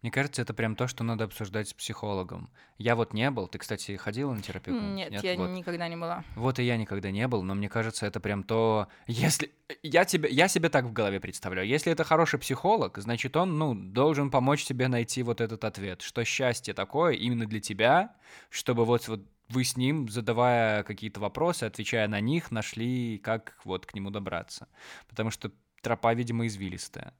[0.02, 2.50] Мне кажется, это прям то, что надо обсуждать с психологом.
[2.78, 3.48] Я вот не был.
[3.48, 4.80] Ты, кстати, ходила на терапию?
[4.82, 5.48] Нет, я вот.
[5.48, 6.24] никогда не была.
[6.36, 10.30] Вот и я никогда не был, но мне кажется, это прям то, если я тебе,
[10.30, 14.66] я себе так в голове представляю, если это хороший психолог, значит он, ну, должен помочь
[14.66, 18.16] тебе найти вот этот ответ, что счастье такое именно для тебя,
[18.50, 23.86] чтобы вот вот вы с ним, задавая какие-то вопросы, отвечая на них, нашли, как вот
[23.86, 24.68] к нему добраться,
[25.08, 25.52] потому что
[25.86, 27.14] тропа, видимо, извилистая.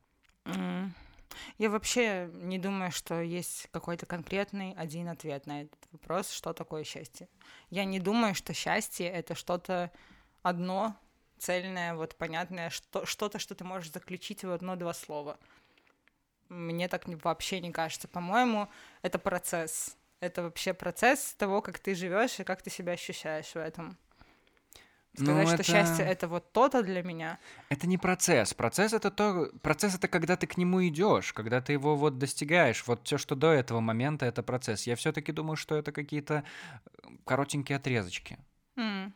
[0.46, 0.92] М.
[1.60, 6.84] Я вообще не думаю, что есть какой-то конкретный один ответ на этот вопрос, что такое
[6.84, 7.28] счастье.
[7.70, 9.92] Я не думаю, что счастье это что-то
[10.42, 10.96] одно,
[11.38, 15.38] цельное, вот понятное, что, что-то, что ты можешь заключить в одно-два слова.
[16.50, 18.08] Мне так вообще не кажется.
[18.08, 18.68] По-моему,
[19.04, 19.96] это процесс.
[20.22, 23.96] Это вообще процесс того, как ты живешь и как ты себя ощущаешь в этом.
[25.18, 27.40] Ну, Сказать, что это- счастье это вот то-то для меня.
[27.70, 28.54] Это не процесс.
[28.54, 32.84] Процесс это то, процесс это когда ты к нему идешь, когда ты его вот достигаешь.
[32.88, 34.88] Вот все, что до этого момента, это процесс.
[34.88, 36.44] Я все-таки думаю, что это какие-то
[37.04, 38.38] э, коротенькие отрезочки.
[38.76, 39.14] М.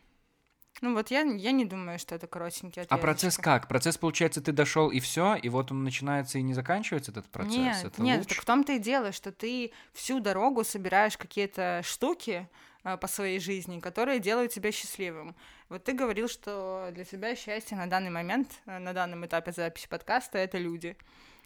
[0.81, 2.87] Ну вот я, я не думаю, что это коротенький ответ.
[2.91, 3.67] А процесс как?
[3.67, 7.57] Процесс, получается, ты дошел и все, и вот он начинается и не заканчивается этот процесс.
[7.57, 8.29] Нет, это нет, лучше.
[8.35, 12.47] так в том-то и дело, что ты всю дорогу собираешь какие-то штуки
[12.83, 15.35] по своей жизни, которые делают тебя счастливым.
[15.67, 19.87] Вот ты говорил, что для тебя счастье на данный момент, а, на данном этапе записи
[19.87, 20.95] подкаста, это люди.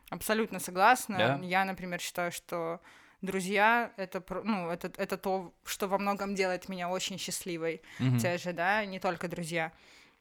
[0.09, 1.17] Абсолютно согласна.
[1.17, 1.39] Да.
[1.41, 2.81] Я, например, считаю, что
[3.21, 8.19] друзья это, ну, это, это то, что во многом делает меня очень счастливой Мгм.
[8.19, 9.71] те же, да, не только друзья.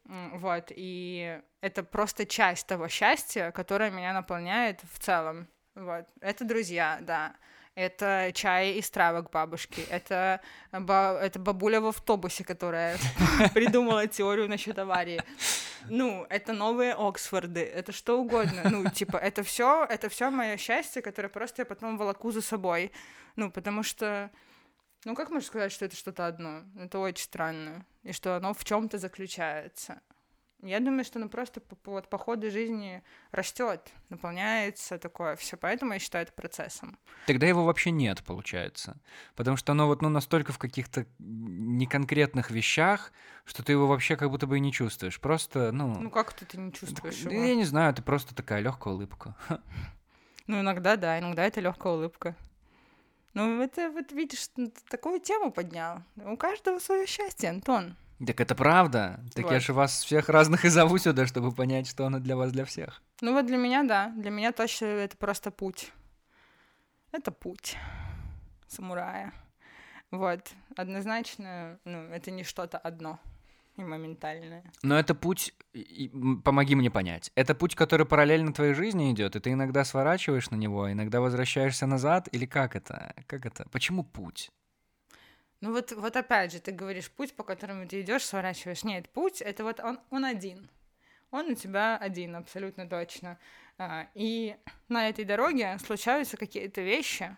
[0.05, 5.47] Вот, и это просто часть того счастья, которое меня наполняет в целом.
[5.75, 7.35] Вот, это друзья, да.
[7.75, 9.87] Это чай из травок бабушки.
[9.89, 10.41] Это,
[10.73, 12.99] ба- это бабуля в автобусе, которая
[13.55, 15.23] придумала теорию насчет аварии.
[15.89, 18.63] Ну, это новые Оксфорды, это что угодно.
[18.71, 22.93] Ну, типа, это все, это все мое счастье, которое просто я потом волоку за собой.
[23.37, 24.31] Ну, потому что
[25.05, 26.63] ну, как можно сказать, что это что-то одно?
[26.79, 27.85] Это очень странно.
[28.05, 30.01] И что оно в чем-то заключается.
[30.63, 33.03] Я думаю, что оно просто по, по, вот по ходу жизни
[33.33, 35.57] растет, наполняется такое все.
[35.57, 36.99] Поэтому я считаю это процессом.
[37.27, 39.01] Тогда его вообще нет, получается.
[39.35, 43.13] Потому что оно вот ну, настолько в каких-то неконкретных вещах,
[43.45, 45.21] что ты его вообще как будто бы и не чувствуешь.
[45.21, 45.99] Просто, ну...
[45.99, 47.45] Ну, как ты, ты не так, чувствуешь да его?
[47.45, 49.37] я не знаю, ты просто такая легкая улыбка.
[50.49, 52.35] Ну, иногда да, иногда это легкая улыбка.
[53.33, 56.03] Ну, это вот видишь, ну, такую тему поднял.
[56.17, 57.97] У каждого свое счастье, Антон.
[58.25, 59.21] Так это правда.
[59.35, 59.63] Так я Вот.
[59.63, 63.03] же вас всех разных и зову сюда, чтобы понять, что оно для вас, для всех.
[63.21, 64.13] Ну вот для меня, да.
[64.17, 65.93] Для меня точно это просто путь.
[67.11, 67.77] Это путь
[68.69, 69.33] самурая.
[70.11, 70.53] Вот.
[70.77, 73.19] Однозначно, ну, это не что-то одно
[73.77, 74.65] и моментальное.
[74.83, 75.55] Но это путь,
[76.45, 80.57] помоги мне понять, это путь, который параллельно твоей жизни идет, и ты иногда сворачиваешь на
[80.57, 83.15] него, иногда возвращаешься назад, или как это?
[83.27, 83.67] Как это?
[83.71, 84.51] Почему путь?
[85.63, 88.83] Ну вот, вот опять же, ты говоришь, путь, по которому ты идешь, сворачиваешь.
[88.83, 90.69] Нет, путь это вот он, он один.
[91.31, 93.39] Он у тебя один, абсолютно точно.
[93.79, 94.57] А, и
[94.89, 97.37] на этой дороге случаются какие-то вещи,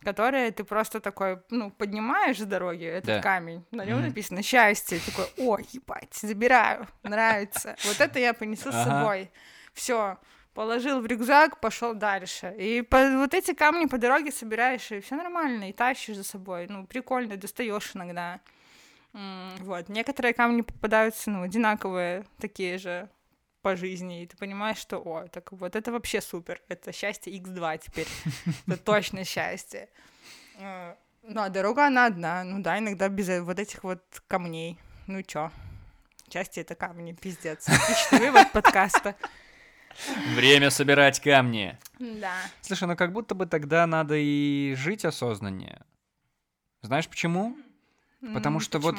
[0.00, 3.20] которые ты просто такой, ну, поднимаешь с дороги этот Да.
[3.20, 4.06] камень, на нем Мгм.
[4.08, 7.76] написано счастье, и такой, о, ебать, забираю, нравится.
[7.84, 9.30] Вот это я понесу с собой.
[9.74, 10.16] Все,
[10.54, 12.54] положил в рюкзак, пошел дальше.
[12.58, 16.66] И по- вот эти камни по дороге собираешь, и все нормально, и тащишь за собой.
[16.68, 18.40] Ну, прикольно, достаешь иногда.
[19.12, 19.88] Вот.
[19.88, 23.08] Некоторые камни попадаются, ну, одинаковые, такие же
[23.62, 27.78] по жизни, и ты понимаешь, что, о, так вот это вообще супер, это счастье x2
[27.78, 28.08] теперь,
[28.66, 29.88] это точно счастье.
[30.58, 34.78] Э, Ну, а дорога, она одна, ну да, иногда без э- вот этих вот камней,
[35.06, 35.50] ну чё,
[36.30, 37.66] счастье— это камни, пиздец.
[37.68, 39.14] Отличный вывод подкаста.
[40.34, 41.78] Время собирать камни.
[41.98, 42.34] Да.
[42.60, 45.82] Слушай, ну как будто бы тогда надо и жить осознаннее.
[46.82, 47.56] Знаешь почему?
[48.32, 48.96] Потому что вот?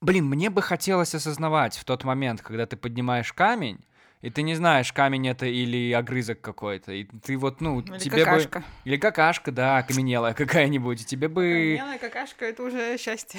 [0.00, 3.84] Блин, мне бы хотелось осознавать в тот момент, когда ты поднимаешь камень,
[4.26, 8.24] и ты не знаешь, камень это или огрызок какой-то, и ты вот, ну, Или тебе
[8.24, 8.58] какашка.
[8.58, 8.64] бы...
[8.82, 11.76] Или какашка, да, окаменелая какая-нибудь, и тебе бы...
[11.76, 13.38] Белая какашка— это уже счастье.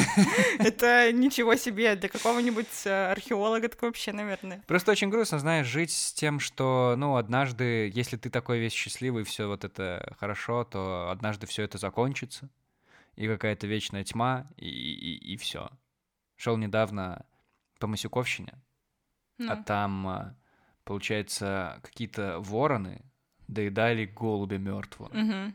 [0.60, 1.96] Это ничего себе.
[1.96, 4.62] Для какого-нибудь э, археолога такое вообще, наверное.
[4.68, 9.24] Просто очень грустно, знаешь, жить с тем, что, ну, однажды, если ты такой весь счастливый,
[9.24, 12.48] все вот это хорошо, то однажды все это закончится,
[13.16, 15.70] и какая-то вечная тьма, и, все.
[16.36, 17.26] Шел недавно
[17.80, 18.54] по Масюковщине,
[19.40, 20.34] Ну, а там, а,
[20.84, 23.02] получается, какие-то вороны
[23.48, 25.10] доедали голубя мертвого.
[25.12, 25.54] мгм.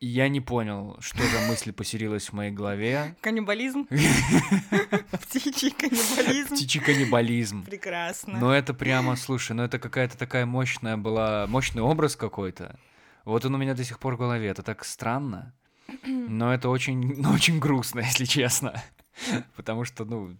[0.00, 3.16] И я не понял, что за мысль поселилась в моей голове.
[3.20, 3.84] Каннибализм?
[5.10, 6.54] Птичий каннибализм?
[6.54, 7.64] Птичий каннибализм.
[7.64, 8.38] Прекрасно.
[8.38, 12.78] Ну это прямо, слушай, ну это какая-то такая мощная была, мощный образ какой-то.
[13.24, 14.46] Вот он у меня до сих пор в голове.
[14.46, 15.52] Это так странно.
[16.06, 18.80] Но это очень, ну, очень грустно, если честно.
[19.56, 20.34] Потому что, ну,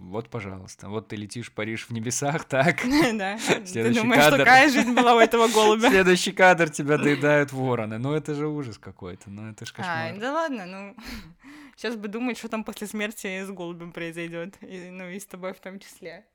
[0.00, 2.80] вот, пожалуйста, вот ты летишь в Париж в небесах, так?
[3.12, 3.38] Да.
[3.72, 4.38] Ты думаешь, кадр.
[4.38, 5.90] такая жизнь была у этого голубя?
[5.90, 7.98] Следующий кадр тебя доедают вороны.
[7.98, 10.20] Ну это же ужас какой-то, ну это ж Ай, кошмар.
[10.20, 10.96] да ладно, ну...
[11.76, 14.56] Сейчас бы думать, что там после смерти с голубем произойдет.
[14.60, 16.26] Ну, и с тобой в том числе.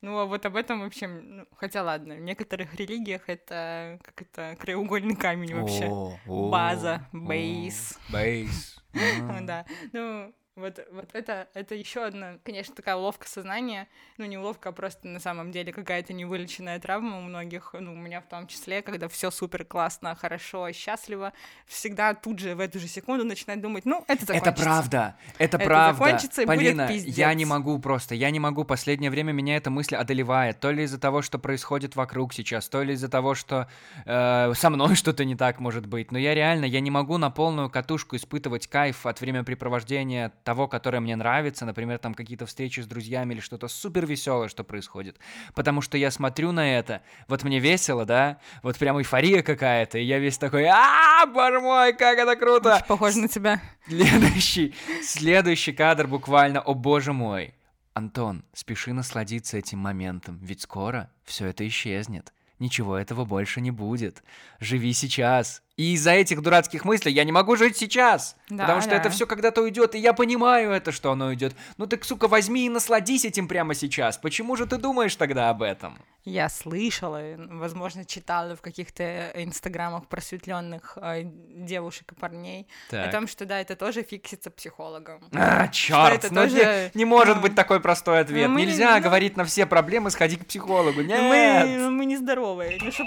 [0.00, 1.06] Ну, а вот об этом вообще...
[1.06, 5.88] ну, хотя ладно, в некоторых религиях это как это краеугольный камень вообще.
[5.88, 7.98] О, о, База, бейс.
[8.08, 8.82] Бейс.
[8.94, 9.40] А.
[9.42, 9.66] Да.
[9.92, 13.88] Ну, вот, вот это, это еще одна, конечно, такая уловка сознания.
[14.18, 17.96] Ну, не уловка, а просто на самом деле какая-то невылеченная травма у многих, ну, у
[17.96, 21.32] меня в том числе, когда все супер классно, хорошо, счастливо,
[21.66, 24.50] всегда тут же в эту же секунду начинать думать, ну, это закончится.
[24.50, 26.04] Это правда, это, Это правда.
[26.04, 27.16] закончится и будет Полина, пиздец.
[27.16, 28.64] я не могу просто, я не могу.
[28.64, 30.60] Последнее время меня эта мысль одолевает.
[30.60, 33.68] То ли из-за того, что происходит вокруг сейчас, то ли из-за того, что
[34.04, 36.12] э, со мной что-то не так может быть.
[36.12, 41.00] Но я реально, я не могу на полную катушку испытывать кайф от времяпрепровождения того, которое
[41.00, 41.64] мне нравится.
[41.64, 45.18] Например, там какие-то встречи с друзьями или что-то супер веселое, что происходит.
[45.54, 50.04] Потому что я смотрю на это, вот мне весело, да, вот прям эйфория какая-то, и
[50.04, 52.76] я весь такой, а, боже мой, как это круто!
[52.76, 53.60] Очень похоже на тебя.
[53.86, 57.54] Следующий, следующий кадр буквально, о боже мой.
[57.94, 62.32] Антон, спеши насладиться этим моментом, ведь скоро все это исчезнет.
[62.62, 64.22] Ничего этого больше не будет.
[64.60, 65.62] Живи сейчас.
[65.76, 68.36] И из-за этих дурацких мыслей я не могу жить сейчас.
[68.50, 68.96] Да, потому что да.
[68.96, 71.56] это все когда-то уйдет, и я понимаю это, что оно уйдет.
[71.78, 74.18] Ну так, сука, возьми и насладись этим прямо сейчас.
[74.18, 75.98] Почему же ты думаешь тогда об этом?
[76.24, 83.10] Я слышала, возможно, читала в каких-то инстаграмах просветленных э, девушек и парней о Так.
[83.10, 85.22] том, что да, это тоже фиксится психологом.
[85.32, 88.48] А, черт, это ну тоже, не, не может ну, быть такой простой ответ.
[88.48, 91.00] мы не- Нельзя ну- говорить на все проблемы, сходи к психологу.
[91.00, 91.18] Нет.
[91.20, 92.78] Ну, Мы, ну, мы нездоровые.
[92.80, 93.06] Ну, чтоб-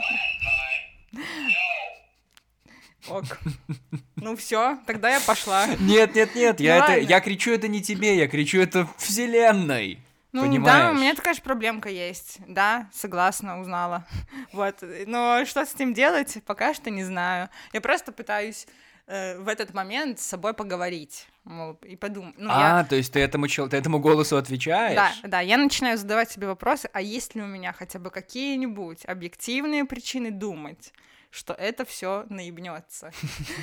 [3.10, 3.26] Ок.
[4.16, 5.68] Ну все, тогда я пошла.
[5.80, 10.00] Нет, нет, нет, я это, я кричу это не тебе, я кричу это вселенной.
[10.32, 10.92] Ну да, Понимаешь?
[10.92, 12.40] у меня такая же проблемка есть.
[12.48, 14.06] Да, согласна, узнала.
[14.52, 14.78] Вот.
[15.06, 17.50] Но что с этим делать, пока что не знаю.
[17.72, 18.68] Я просто пытаюсь
[19.08, 21.28] э, в этот момент с собой поговорить.
[21.44, 22.34] Мол, и подумать.
[22.38, 24.96] Ну, я- а, то есть ты этому чел, ты этому голосу отвечаешь?
[24.96, 29.06] Да, да, я начинаю задавать себе вопросы, а есть ли у меня хотя бы какие-нибудь
[29.06, 30.92] объективные причины думать,
[31.36, 33.12] что это все наебнется.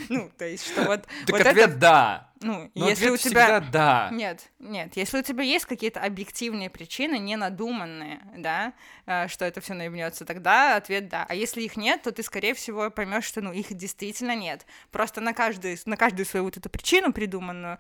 [0.09, 2.31] Ну, то есть, что вот, Так ответ да.
[2.41, 3.61] ну, если у тебя...
[3.61, 4.11] да.
[4.13, 8.75] Нет, нет, если у тебя есть какие-то объективные причины, не надуманные, да,
[9.07, 11.25] э, что это все наебнется, тогда ответ да.
[11.29, 14.67] А если их нет, то ты, скорее всего, поймешь, что ну их действительно нет.
[14.91, 17.79] Просто на каждую, на каждую свою вот эту причину придуманную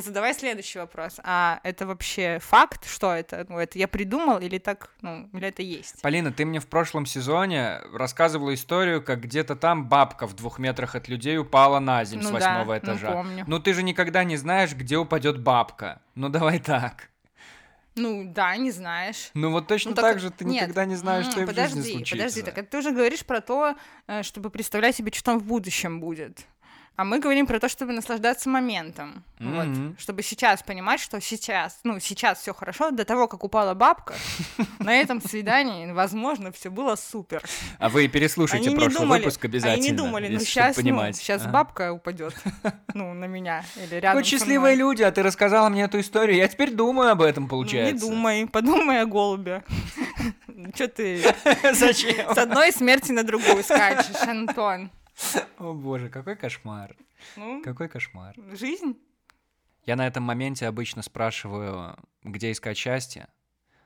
[0.00, 1.20] задавай следующий вопрос.
[1.22, 2.86] А это вообще факт?
[2.88, 3.46] Что это?
[3.48, 6.02] Ну, это я придумал или так, ну, или это есть?
[6.02, 10.94] Полина, ты мне в прошлом сезоне рассказывала историю, как где-то там бабка в двух метрах
[10.94, 13.12] от людей упала на землю Ну с да, восьмого ну этажа.
[13.12, 13.44] помню.
[13.46, 16.00] Ну ты же никогда не знаешь, где упадет бабка.
[16.14, 17.10] Ну давай так.
[17.96, 19.30] Ну да, не знаешь.
[19.34, 20.62] Ну вот точно Ну, так же ты нет.
[20.62, 22.16] никогда не знаешь, что и в подожди, жизни случится.
[22.16, 23.76] Подожди, так это ты уже говоришь про то,
[24.08, 26.44] э, чтобы представлять себе, что там в будущем будет.
[26.96, 29.24] А мы говорим про то, чтобы наслаждаться моментом.
[29.40, 29.66] Вот.
[29.66, 29.96] Мгм.
[29.98, 34.14] Чтобы сейчас понимать, что сейчас, ну, сейчас все хорошо, до того, как упала бабка,
[34.78, 37.42] на этом свидании, возможно, все было супер.
[37.80, 39.74] А вы переслушайте Они прошлый думали, выпуск обязательно.
[39.74, 41.16] Они не думали, ну сейчас, понимать.
[41.16, 41.50] сейчас Ага.
[41.50, 42.34] бабка упадет,
[42.94, 44.88] ну, на меня или рядом Вот со счастливые мной.
[44.90, 46.36] люди, а ты рассказала мне эту историю.
[46.36, 48.04] Я теперь думаю об этом, Ну, получается.
[48.04, 49.64] Не думай, подумай о голубе.
[50.74, 51.20] Че ты
[51.74, 52.32] Зачем?
[52.32, 54.90] с одной смерти на другую скачешь, Антон?
[55.58, 56.96] О боже, какой кошмар.
[57.36, 58.34] Ну, Какой кошмар.
[58.52, 58.98] жизнь.
[59.86, 63.28] Я на этом моменте обычно спрашиваю, где искать счастье,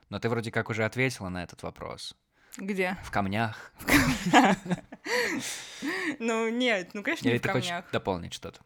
[0.09, 2.17] но ты вроде как уже ответила на этот вопрос.
[2.57, 2.97] Где?
[3.05, 3.73] В камнях.
[6.19, 7.91] Ну, нет, ну, конечно, Или не в ты хочешь камнях.
[7.93, 8.61] дополнить что-то?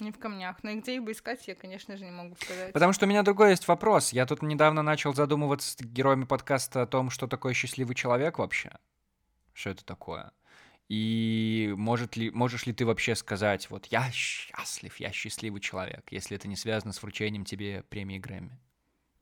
[0.00, 0.56] Не в камнях.
[0.62, 2.72] Но и где их бы искать, я, конечно же, не могу сказать.
[2.72, 4.12] Потому что у меня другой есть вопрос.
[4.12, 8.72] Я тут недавно начал задумываться с героями подкаста о том, что такое счастливый человек вообще.
[9.52, 10.32] Что это такое?
[10.92, 16.36] И может ли, можешь ли ты вообще сказать, вот я счастлив, я счастливый человек, если
[16.36, 18.58] это не связано с вручением тебе премии Грэмми?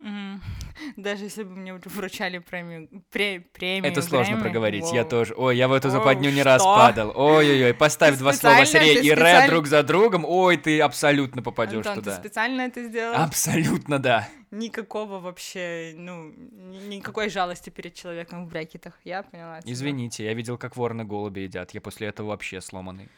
[0.96, 5.10] Даже если бы мне вручали премию, пре- премию Это сложно Грэмми, проговорить, я воу.
[5.10, 5.34] тоже.
[5.36, 7.12] Ой, я в эту Оу, западню не раз падал.
[7.14, 10.24] Ой-ой-ой, поставь Ты два слова с ре и ре специально- друг за другом.
[10.26, 12.16] Ой, ты абсолютно попадешь Антон, туда.
[12.16, 13.14] ты специально это сделал?
[13.16, 14.26] Абсолютно да.
[14.50, 18.94] Никакого вообще, ну, ни- никакой жалости перед человеком в брекетах.
[19.04, 19.60] Я поняла.
[19.60, 19.70] тебя.
[19.72, 21.72] Извините, я видел, как вороны голуби едят.
[21.72, 23.08] Я после этого вообще сломанный.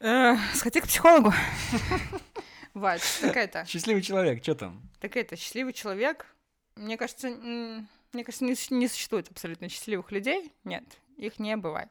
[0.00, 1.32] Э, Сходи к психологу.
[2.76, 3.64] Вот, так это.
[3.68, 4.82] Счастливый человек, что там?
[5.00, 6.26] Так это, счастливый человек,
[6.74, 10.52] мне кажется, мне кажется, не, не существует абсолютно счастливых людей.
[10.62, 10.84] Нет,
[11.16, 11.90] их не бывает.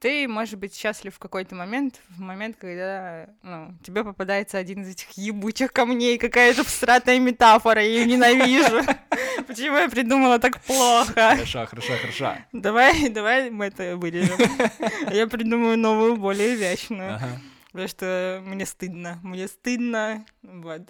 [0.00, 4.90] Ты можешь быть счастлив в какой-то момент, в момент, когда ну, тебе попадается один из
[4.90, 8.82] этих ебучих камней, какая-то всратая метафора, я ее ненавижу.
[9.48, 11.12] Почему я придумала так плохо?
[11.14, 12.46] Хороша, хороша, хороша.
[12.52, 14.38] Давай, давай мы это вырежем.
[15.12, 17.16] Я придумаю новую, более изящную.
[17.16, 17.40] Ага.
[17.72, 19.20] Потому что мне стыдно.
[19.22, 20.24] Мне стыдно.
[20.42, 20.82] Вот.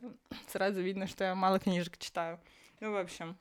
[0.49, 2.41] Сразу видно, что я мало книжек читаю.
[2.81, 3.37] Ну, в общем.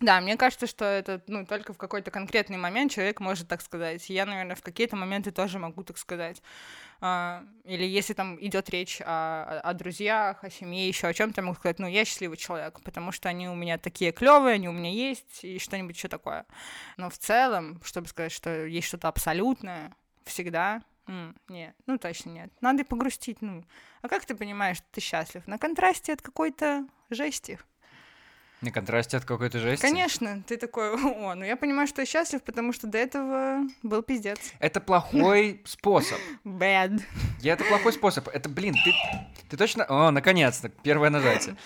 [0.00, 4.08] Да, мне кажется, что это, ну, только в какой-то конкретный момент человек может так сказать.
[4.08, 6.40] Я, наверное, в какие-то моменты тоже могу так сказать.
[7.00, 11.46] А, или если там идет речь о, о- друзьях, о семье, еще о чем-то, я
[11.46, 14.72] могу сказать, ну, я счастливый человек, потому что они у меня такие клевые, они у
[14.72, 16.46] меня есть, и что-нибудь еще такое.
[16.96, 22.52] Но в целом, чтобы сказать, что есть что-то абсолютное, всегда, м, нет, ну, точно нет.
[22.60, 23.64] Надо и погрустить, ну.
[24.02, 25.46] А как ты понимаешь, что ты счастлив?
[25.46, 27.58] На контрасте от какой-то жести.
[28.60, 29.82] На контрасте от какой-то жести.
[29.82, 34.02] Конечно, ты такой, о, ну я понимаю, что я счастлив, потому что до этого был
[34.02, 34.38] пиздец.
[34.58, 36.18] Это плохой способ.
[36.44, 37.00] Bad.
[37.40, 38.26] Я это плохой способ.
[38.28, 38.92] Это, блин, ты,
[39.48, 39.86] ты точно...
[39.88, 41.56] О, наконец-то, первое нажатие.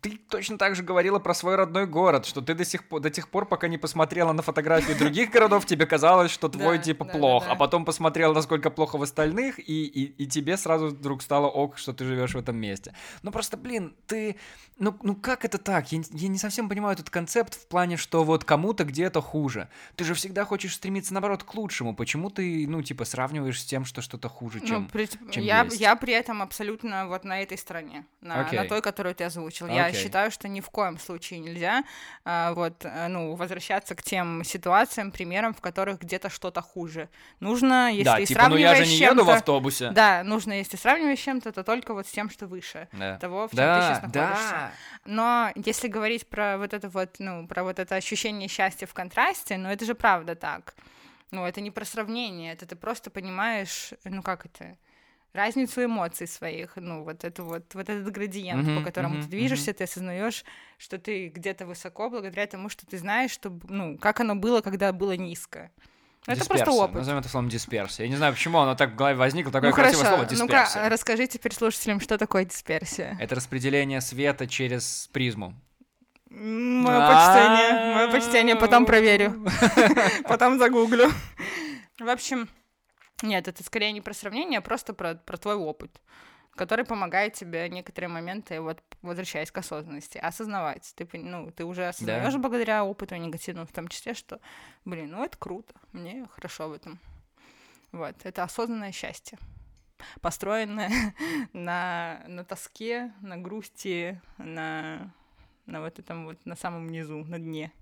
[0.00, 3.10] Ты точно так же говорила про свой родной город, что ты до сих пор, до
[3.10, 7.04] тех пор, пока не посмотрела на фотографии других городов, тебе казалось, что твой Да, типа
[7.04, 7.52] да, плох, да.
[7.52, 11.78] а потом посмотрела, насколько плохо в остальных, и, и, и тебе сразу вдруг стало ок,
[11.78, 12.92] что ты живешь в этом месте.
[13.22, 14.36] Ну просто, блин, ты...
[14.78, 15.75] Ну, ну как это так?
[15.90, 19.68] Я, я не совсем понимаю этот концепт в плане, что вот кому-то где-то хуже.
[19.96, 21.94] Ты же всегда хочешь стремиться, наоборот, к лучшему.
[21.94, 24.82] Почему ты, ну, типа, сравниваешь с тем, что что-то хуже, чем...
[24.84, 25.80] Ну, при- чем я, есть.
[25.80, 28.58] я при этом абсолютно вот на этой стороне, на, Окей.
[28.58, 29.66] на той, которую ты озвучил.
[29.68, 30.00] Я Окей.
[30.02, 31.84] считаю, что ни в коем случае нельзя
[32.24, 37.08] а, вот, а, ну, возвращаться к тем ситуациям, примерам, в которых где-то что-то хуже.
[37.40, 39.90] Нужно, если да, типа, ну я же сравниваешь не еду в автобусе.
[39.90, 43.18] Да, нужно, если сравниваешь с чем-то, то только вот с тем, что выше Да.
[43.18, 44.50] того, в чем ты Да, сейчас находишься.
[44.52, 44.70] да.
[45.04, 49.56] Но если говорить про вот это вот, ну, про вот это ощущение счастья в контрасте,
[49.58, 50.74] ну, это же правда так.
[51.32, 54.76] Ну, это не про сравнение, это ты просто понимаешь, ну, как это,
[55.32, 59.28] разницу эмоций своих, ну, вот это вот, вот этот градиент, Мгм, по которому мгм, ты
[59.30, 60.44] движешься, ты осознаешь,
[60.78, 64.92] что ты где-то высоко благодаря тому, что ты знаешь, что, ну, как оно было, когда
[64.92, 65.70] было низко.
[66.26, 66.96] Это просто опыт.
[66.96, 68.04] Назовем это словом дисперсия.
[68.04, 70.62] Я не знаю, почему оно так в голове возникло, такое ну, красивое хорошо, слово ну-ка,
[70.64, 70.88] дисперсия.
[70.88, 73.16] расскажи теперь слушателям, что такое дисперсия.
[73.20, 75.54] Это распределение света через призму.
[76.28, 79.46] Мое почтение, мое почтение, потом проверю.
[80.24, 81.10] Потом загуглю.
[81.98, 82.48] В общем,
[83.22, 86.00] нет, это скорее не про сравнение, а просто про, про твой опыт,
[86.56, 90.92] который помогает тебе некоторые моменты, вот возвращаясь к осознанности, осознавать.
[90.96, 94.40] Ты, ну, ты уже осознаешь благодаря опыту негативному в том числе, что,
[94.84, 96.98] блин, ну это круто, мне хорошо в этом.
[97.92, 99.38] Вот, это осознанное счастье,
[100.20, 100.90] построенное
[101.52, 105.12] на, на тоске, на грусти, на,
[105.66, 107.72] на вот этом вот, на самом низу, на дне.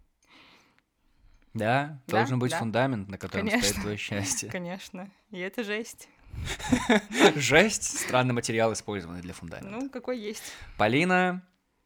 [1.55, 2.59] Да, Да, должен быть да.
[2.59, 3.69] фундамент, на котором Конечно.
[3.69, 4.51] стоит твое счастье.
[4.53, 5.09] Конечно.
[5.31, 6.09] И это жесть.
[7.37, 9.71] Жесть, странный материал, использованный для фундамента.
[9.71, 10.43] Ну, какой есть.
[10.77, 11.43] Полина,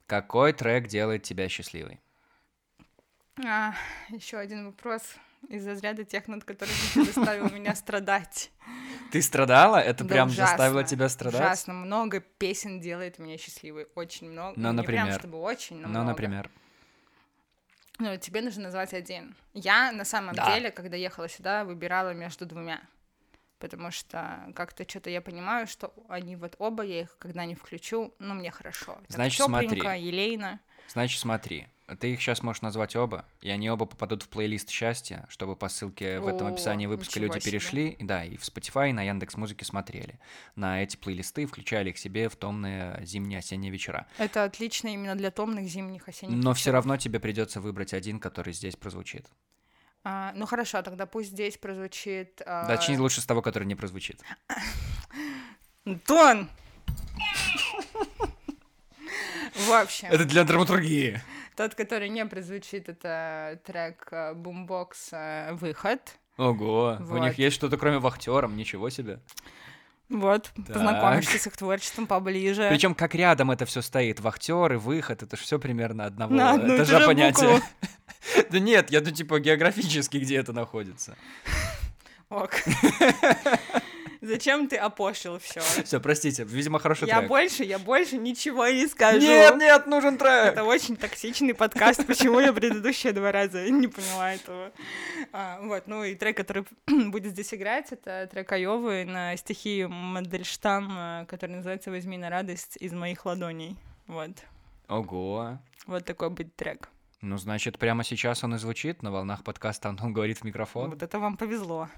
[0.07, 2.01] какой трек делает тебя счастливой?
[3.45, 3.75] А,
[4.09, 5.03] еще один вопрос
[5.49, 8.51] из разряда тех, над которыми ты заставил меня страдать.
[9.13, 9.77] Ты страдала?
[9.77, 11.41] Это Да прям ужасно, заставило тебя страдать?
[11.41, 11.75] Ужасно.
[11.75, 13.87] Много песен делает меня счастливой.
[13.95, 14.55] Очень много.
[14.59, 15.19] Ну, не прям, например?
[15.21, 16.09] чтобы очень, но Ну, много.
[16.09, 16.51] например.
[18.01, 19.35] Ну, тебе нужно назвать один.
[19.55, 20.53] Я, на самом Да.
[20.55, 22.81] деле, когда ехала сюда, выбирала между двумя.
[23.59, 28.15] Потому что как-то что-то я понимаю, что они вот оба, я их когда не включу,
[28.19, 28.95] ну, мне хорошо.
[28.95, 29.81] Так Значит, смотри.
[29.81, 30.61] елейно.
[30.89, 31.67] Значит, смотри,
[32.01, 35.69] ты их сейчас можешь назвать оба, и они оба попадут в плейлист счастья, чтобы по
[35.69, 37.51] ссылке в этом описании выпуска люди себе.
[37.53, 40.19] перешли, да, и в Spotify, и на Яндекс Музыке смотрели
[40.55, 44.07] на эти плейлисты, включали их себе в томные зимние осенние вечера.
[44.19, 46.75] Это отлично именно для томных зимних осенних Но все вечеров.
[46.77, 49.27] равно тебе придется выбрать один, который здесь прозвучит.
[50.05, 52.41] А, ну хорошо, тогда пусть здесь прозвучит...
[52.47, 54.21] а, Начни лучше с того, который не прозвучит.
[55.85, 56.49] Антон!
[59.55, 61.21] В общем, Это для драматургии.
[61.57, 66.01] тот, который не прозвучит, это трек э, Boombox э, «Выход».
[66.37, 67.21] Ого, у Вот.
[67.21, 69.21] них есть что-то кроме вахтером, ничего себе.
[70.09, 70.67] Вот, Так.
[70.75, 72.69] познакомишься с их творчеством поближе.
[72.71, 76.53] Причем как рядом это все стоит, вахтер и выход, это же все примерно одного На
[76.53, 77.47] одну этажа же понятия.
[77.55, 77.67] букву.
[78.51, 81.16] Да нет, я ну типа географически где это находится.
[82.31, 82.53] Ок.
[84.21, 85.61] Зачем ты опошил все?
[85.61, 87.29] Все, простите, видимо, хороший Я трек.
[87.29, 89.21] больше, я больше ничего не скажу.
[89.21, 90.53] Нет, нет, нужен трек!
[90.53, 92.05] Это очень токсичный подкаст.
[92.07, 94.73] Почему я предыдущие два раза не поняла этого?
[95.33, 101.23] А, вот, ну и трек, который будет здесь играть, это трек Айовы на стихи Мандельштам,
[101.23, 103.77] э, который называется «Возьми на радость из моих ладоней».
[104.09, 104.33] Вот.
[104.89, 105.59] Ого.
[105.87, 106.89] Вот такой будет трек.
[107.21, 110.91] Ну, значит, прямо сейчас он и звучит на волнах подкаста «Антон говорит в микрофон».
[110.91, 111.89] Вот это вам повезло.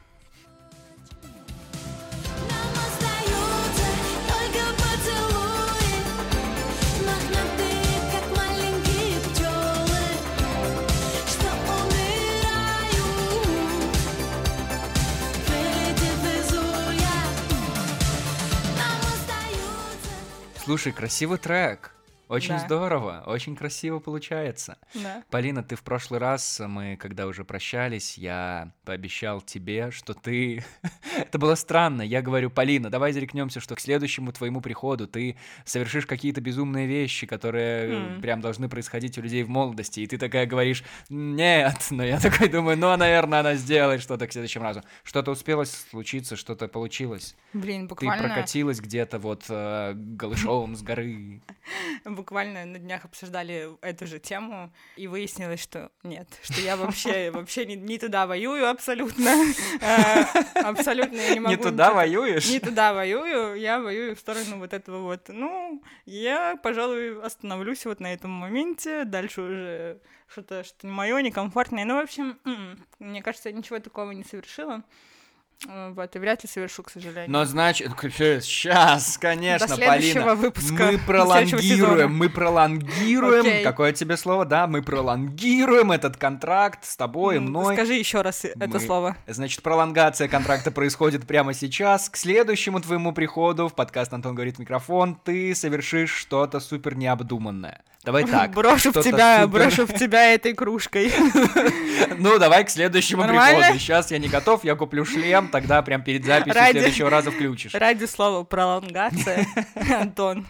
[20.64, 21.92] Слушай, красивый трек.
[22.30, 22.58] Очень Да.
[22.60, 24.78] здорово, очень красиво получается.
[24.94, 25.24] Да.
[25.30, 30.64] Полина, ты в прошлый раз, мы когда уже прощались, я пообещал тебе, что ты...
[31.16, 32.02] Это было странно.
[32.02, 37.24] Я говорю, Полина, давай зарекнемся, что к следующему твоему приходу ты совершишь какие-то безумные вещи,
[37.24, 38.20] которые М.
[38.20, 40.00] прям должны происходить у людей в молодости.
[40.00, 41.86] И ты такая говоришь, нет.
[41.90, 44.82] Но я такой думаю, ну, наверное, она сделает что-то к следующему разу.
[45.04, 47.36] Что-то успело случиться, что-то получилось.
[47.52, 51.42] Блин, Ты буквально, прокатилась где-то вот э, голышом с горы.
[52.04, 57.66] буквально на днях обсуждали эту же тему, и выяснилось, что нет, что я вообще, вообще
[57.66, 59.30] не, не туда воюю абсолютно.
[59.80, 60.24] Э,
[60.62, 61.54] Абсолютно я не могу...
[61.54, 62.48] Не туда воюешь?
[62.48, 65.28] Не туда воюю, я воюю в сторону вот этого вот.
[65.28, 69.04] Ну, я, пожалуй, остановлюсь вот на этом моменте.
[69.04, 71.84] Дальше уже что-то что не мое, некомфортное.
[71.84, 72.38] Ну, в общем,
[72.98, 74.82] мне кажется, я ничего такого не совершила.
[75.68, 77.30] Э, Вот, и вряд ли совершу, к сожалению.
[77.30, 83.62] Но значит, сейчас, конечно, До следующего Полина, выпуска, мы пролонгируем, мы пролонгируем, Окей.
[83.64, 87.74] какое тебе слово, да, мы пролонгируем этот контракт с тобой, М, мной.
[87.74, 89.16] Скажи еще раз это Мы- слово.
[89.26, 92.08] Значит, пролонгация контракта происходит прямо сейчас.
[92.08, 97.82] К следующему твоему приходу в подкаст «Антон говорит микрофон» ты совершишь что-то супер необдуманное.
[98.02, 98.52] Давай так.
[98.52, 101.12] брошу в тебя, супер- брошу в тебя этой кружкой.
[102.18, 103.58] Ну, давай к следующему Нормально?
[103.60, 103.78] приходу.
[103.78, 107.74] Сейчас я не готов, я куплю шлем, тогда прям перед записью Ради- следующего раза включишь.
[107.74, 109.46] Ради слова пролонгация,
[109.94, 110.46] Антон,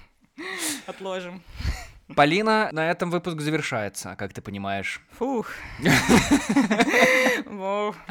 [0.86, 1.42] отложим.
[2.16, 5.00] Полина, на этом выпуск завершается, как ты понимаешь.
[5.18, 5.46] Фух.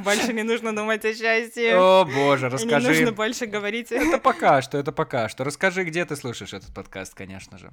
[0.03, 1.75] Больше не нужно думать о счастье.
[1.75, 3.11] О, боже, И не нужно расскажи.
[3.11, 3.91] больше говорить.
[3.91, 5.43] Это пока что, это пока что.
[5.43, 7.71] Расскажи, где ты слушаешь этот подкаст, конечно же.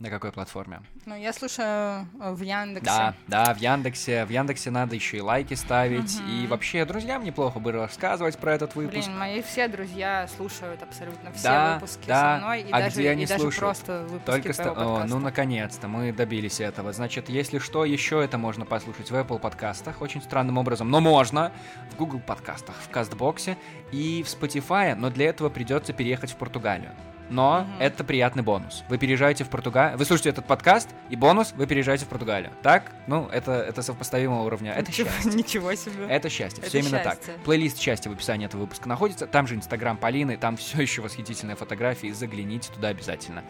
[0.00, 0.80] На какой платформе?
[1.06, 2.84] Ну, я слушаю э, в Яндексе.
[2.86, 4.24] Да, да, в Яндексе.
[4.26, 6.20] В Яндексе надо еще и лайки ставить.
[6.30, 9.08] И вообще, друзьям неплохо бы рассказывать про этот выпуск.
[9.08, 12.38] Блин, мои все друзья слушают абсолютно все Да, выпуски да.
[12.38, 13.58] со мной, и А даже, где они и даже слушают?
[13.60, 16.92] просто выпуски Только твоего О, ну наконец-то мы добились этого.
[16.92, 21.50] Значит, если что, еще это можно послушать в Apple подкастах, очень странным образом, но можно,
[21.90, 23.56] в Google подкастах, в Кастбоксе
[23.90, 26.92] и в Spotify, но для этого придется переехать в Португалию.
[27.30, 28.84] Но это приятный бонус.
[28.88, 32.52] Вы переезжаете в Португалию, вы слушаете этот подкаст, и бонус, вы переезжаете в Португалию.
[32.62, 32.92] Так?
[33.06, 34.72] Ну, это, это совпоставимого уровня.
[34.72, 35.32] Это Ничего- счастье.
[35.32, 36.06] Ничего себе.
[36.08, 37.34] Это счастье, Это все именно счастье.
[37.34, 37.44] так.
[37.44, 39.26] Плейлист счастья в описании этого выпуска находится.
[39.26, 42.08] Там же Инстаграм Полины, там все еще восхитительные фотографии.
[42.12, 43.44] Загляните туда обязательно.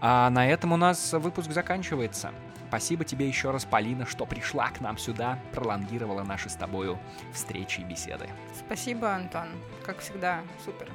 [0.00, 2.30] А на этом у нас выпуск заканчивается.
[2.68, 6.98] Спасибо тебе еще раз, Полина, что пришла к нам сюда, пролонгировала наши с тобою
[7.32, 8.26] встречи и беседы.
[8.58, 9.48] Спасибо, Антон.
[9.84, 10.88] Как всегда, супер.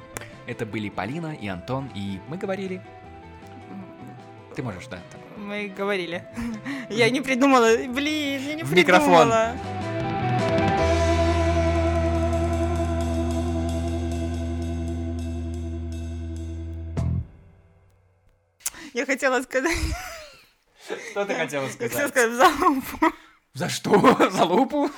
[0.48, 2.80] Это были Полина и Антон, и мы говорили.
[4.56, 4.98] Ты можешь, да?
[5.36, 6.24] Мы говорили.
[6.88, 7.76] Я не придумала.
[7.76, 9.28] Блин, я не В микрофон.
[9.28, 9.52] придумала.
[18.94, 19.76] Я хотела сказать,
[21.10, 22.08] Что ты хотела я хотела сказать?
[22.08, 23.14] сказать в залупу.
[23.54, 24.30] За что?
[24.30, 24.90] За лупу?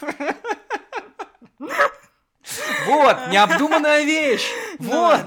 [2.86, 4.48] Вот, необдуманная вещь.
[4.78, 5.26] Ну Вот.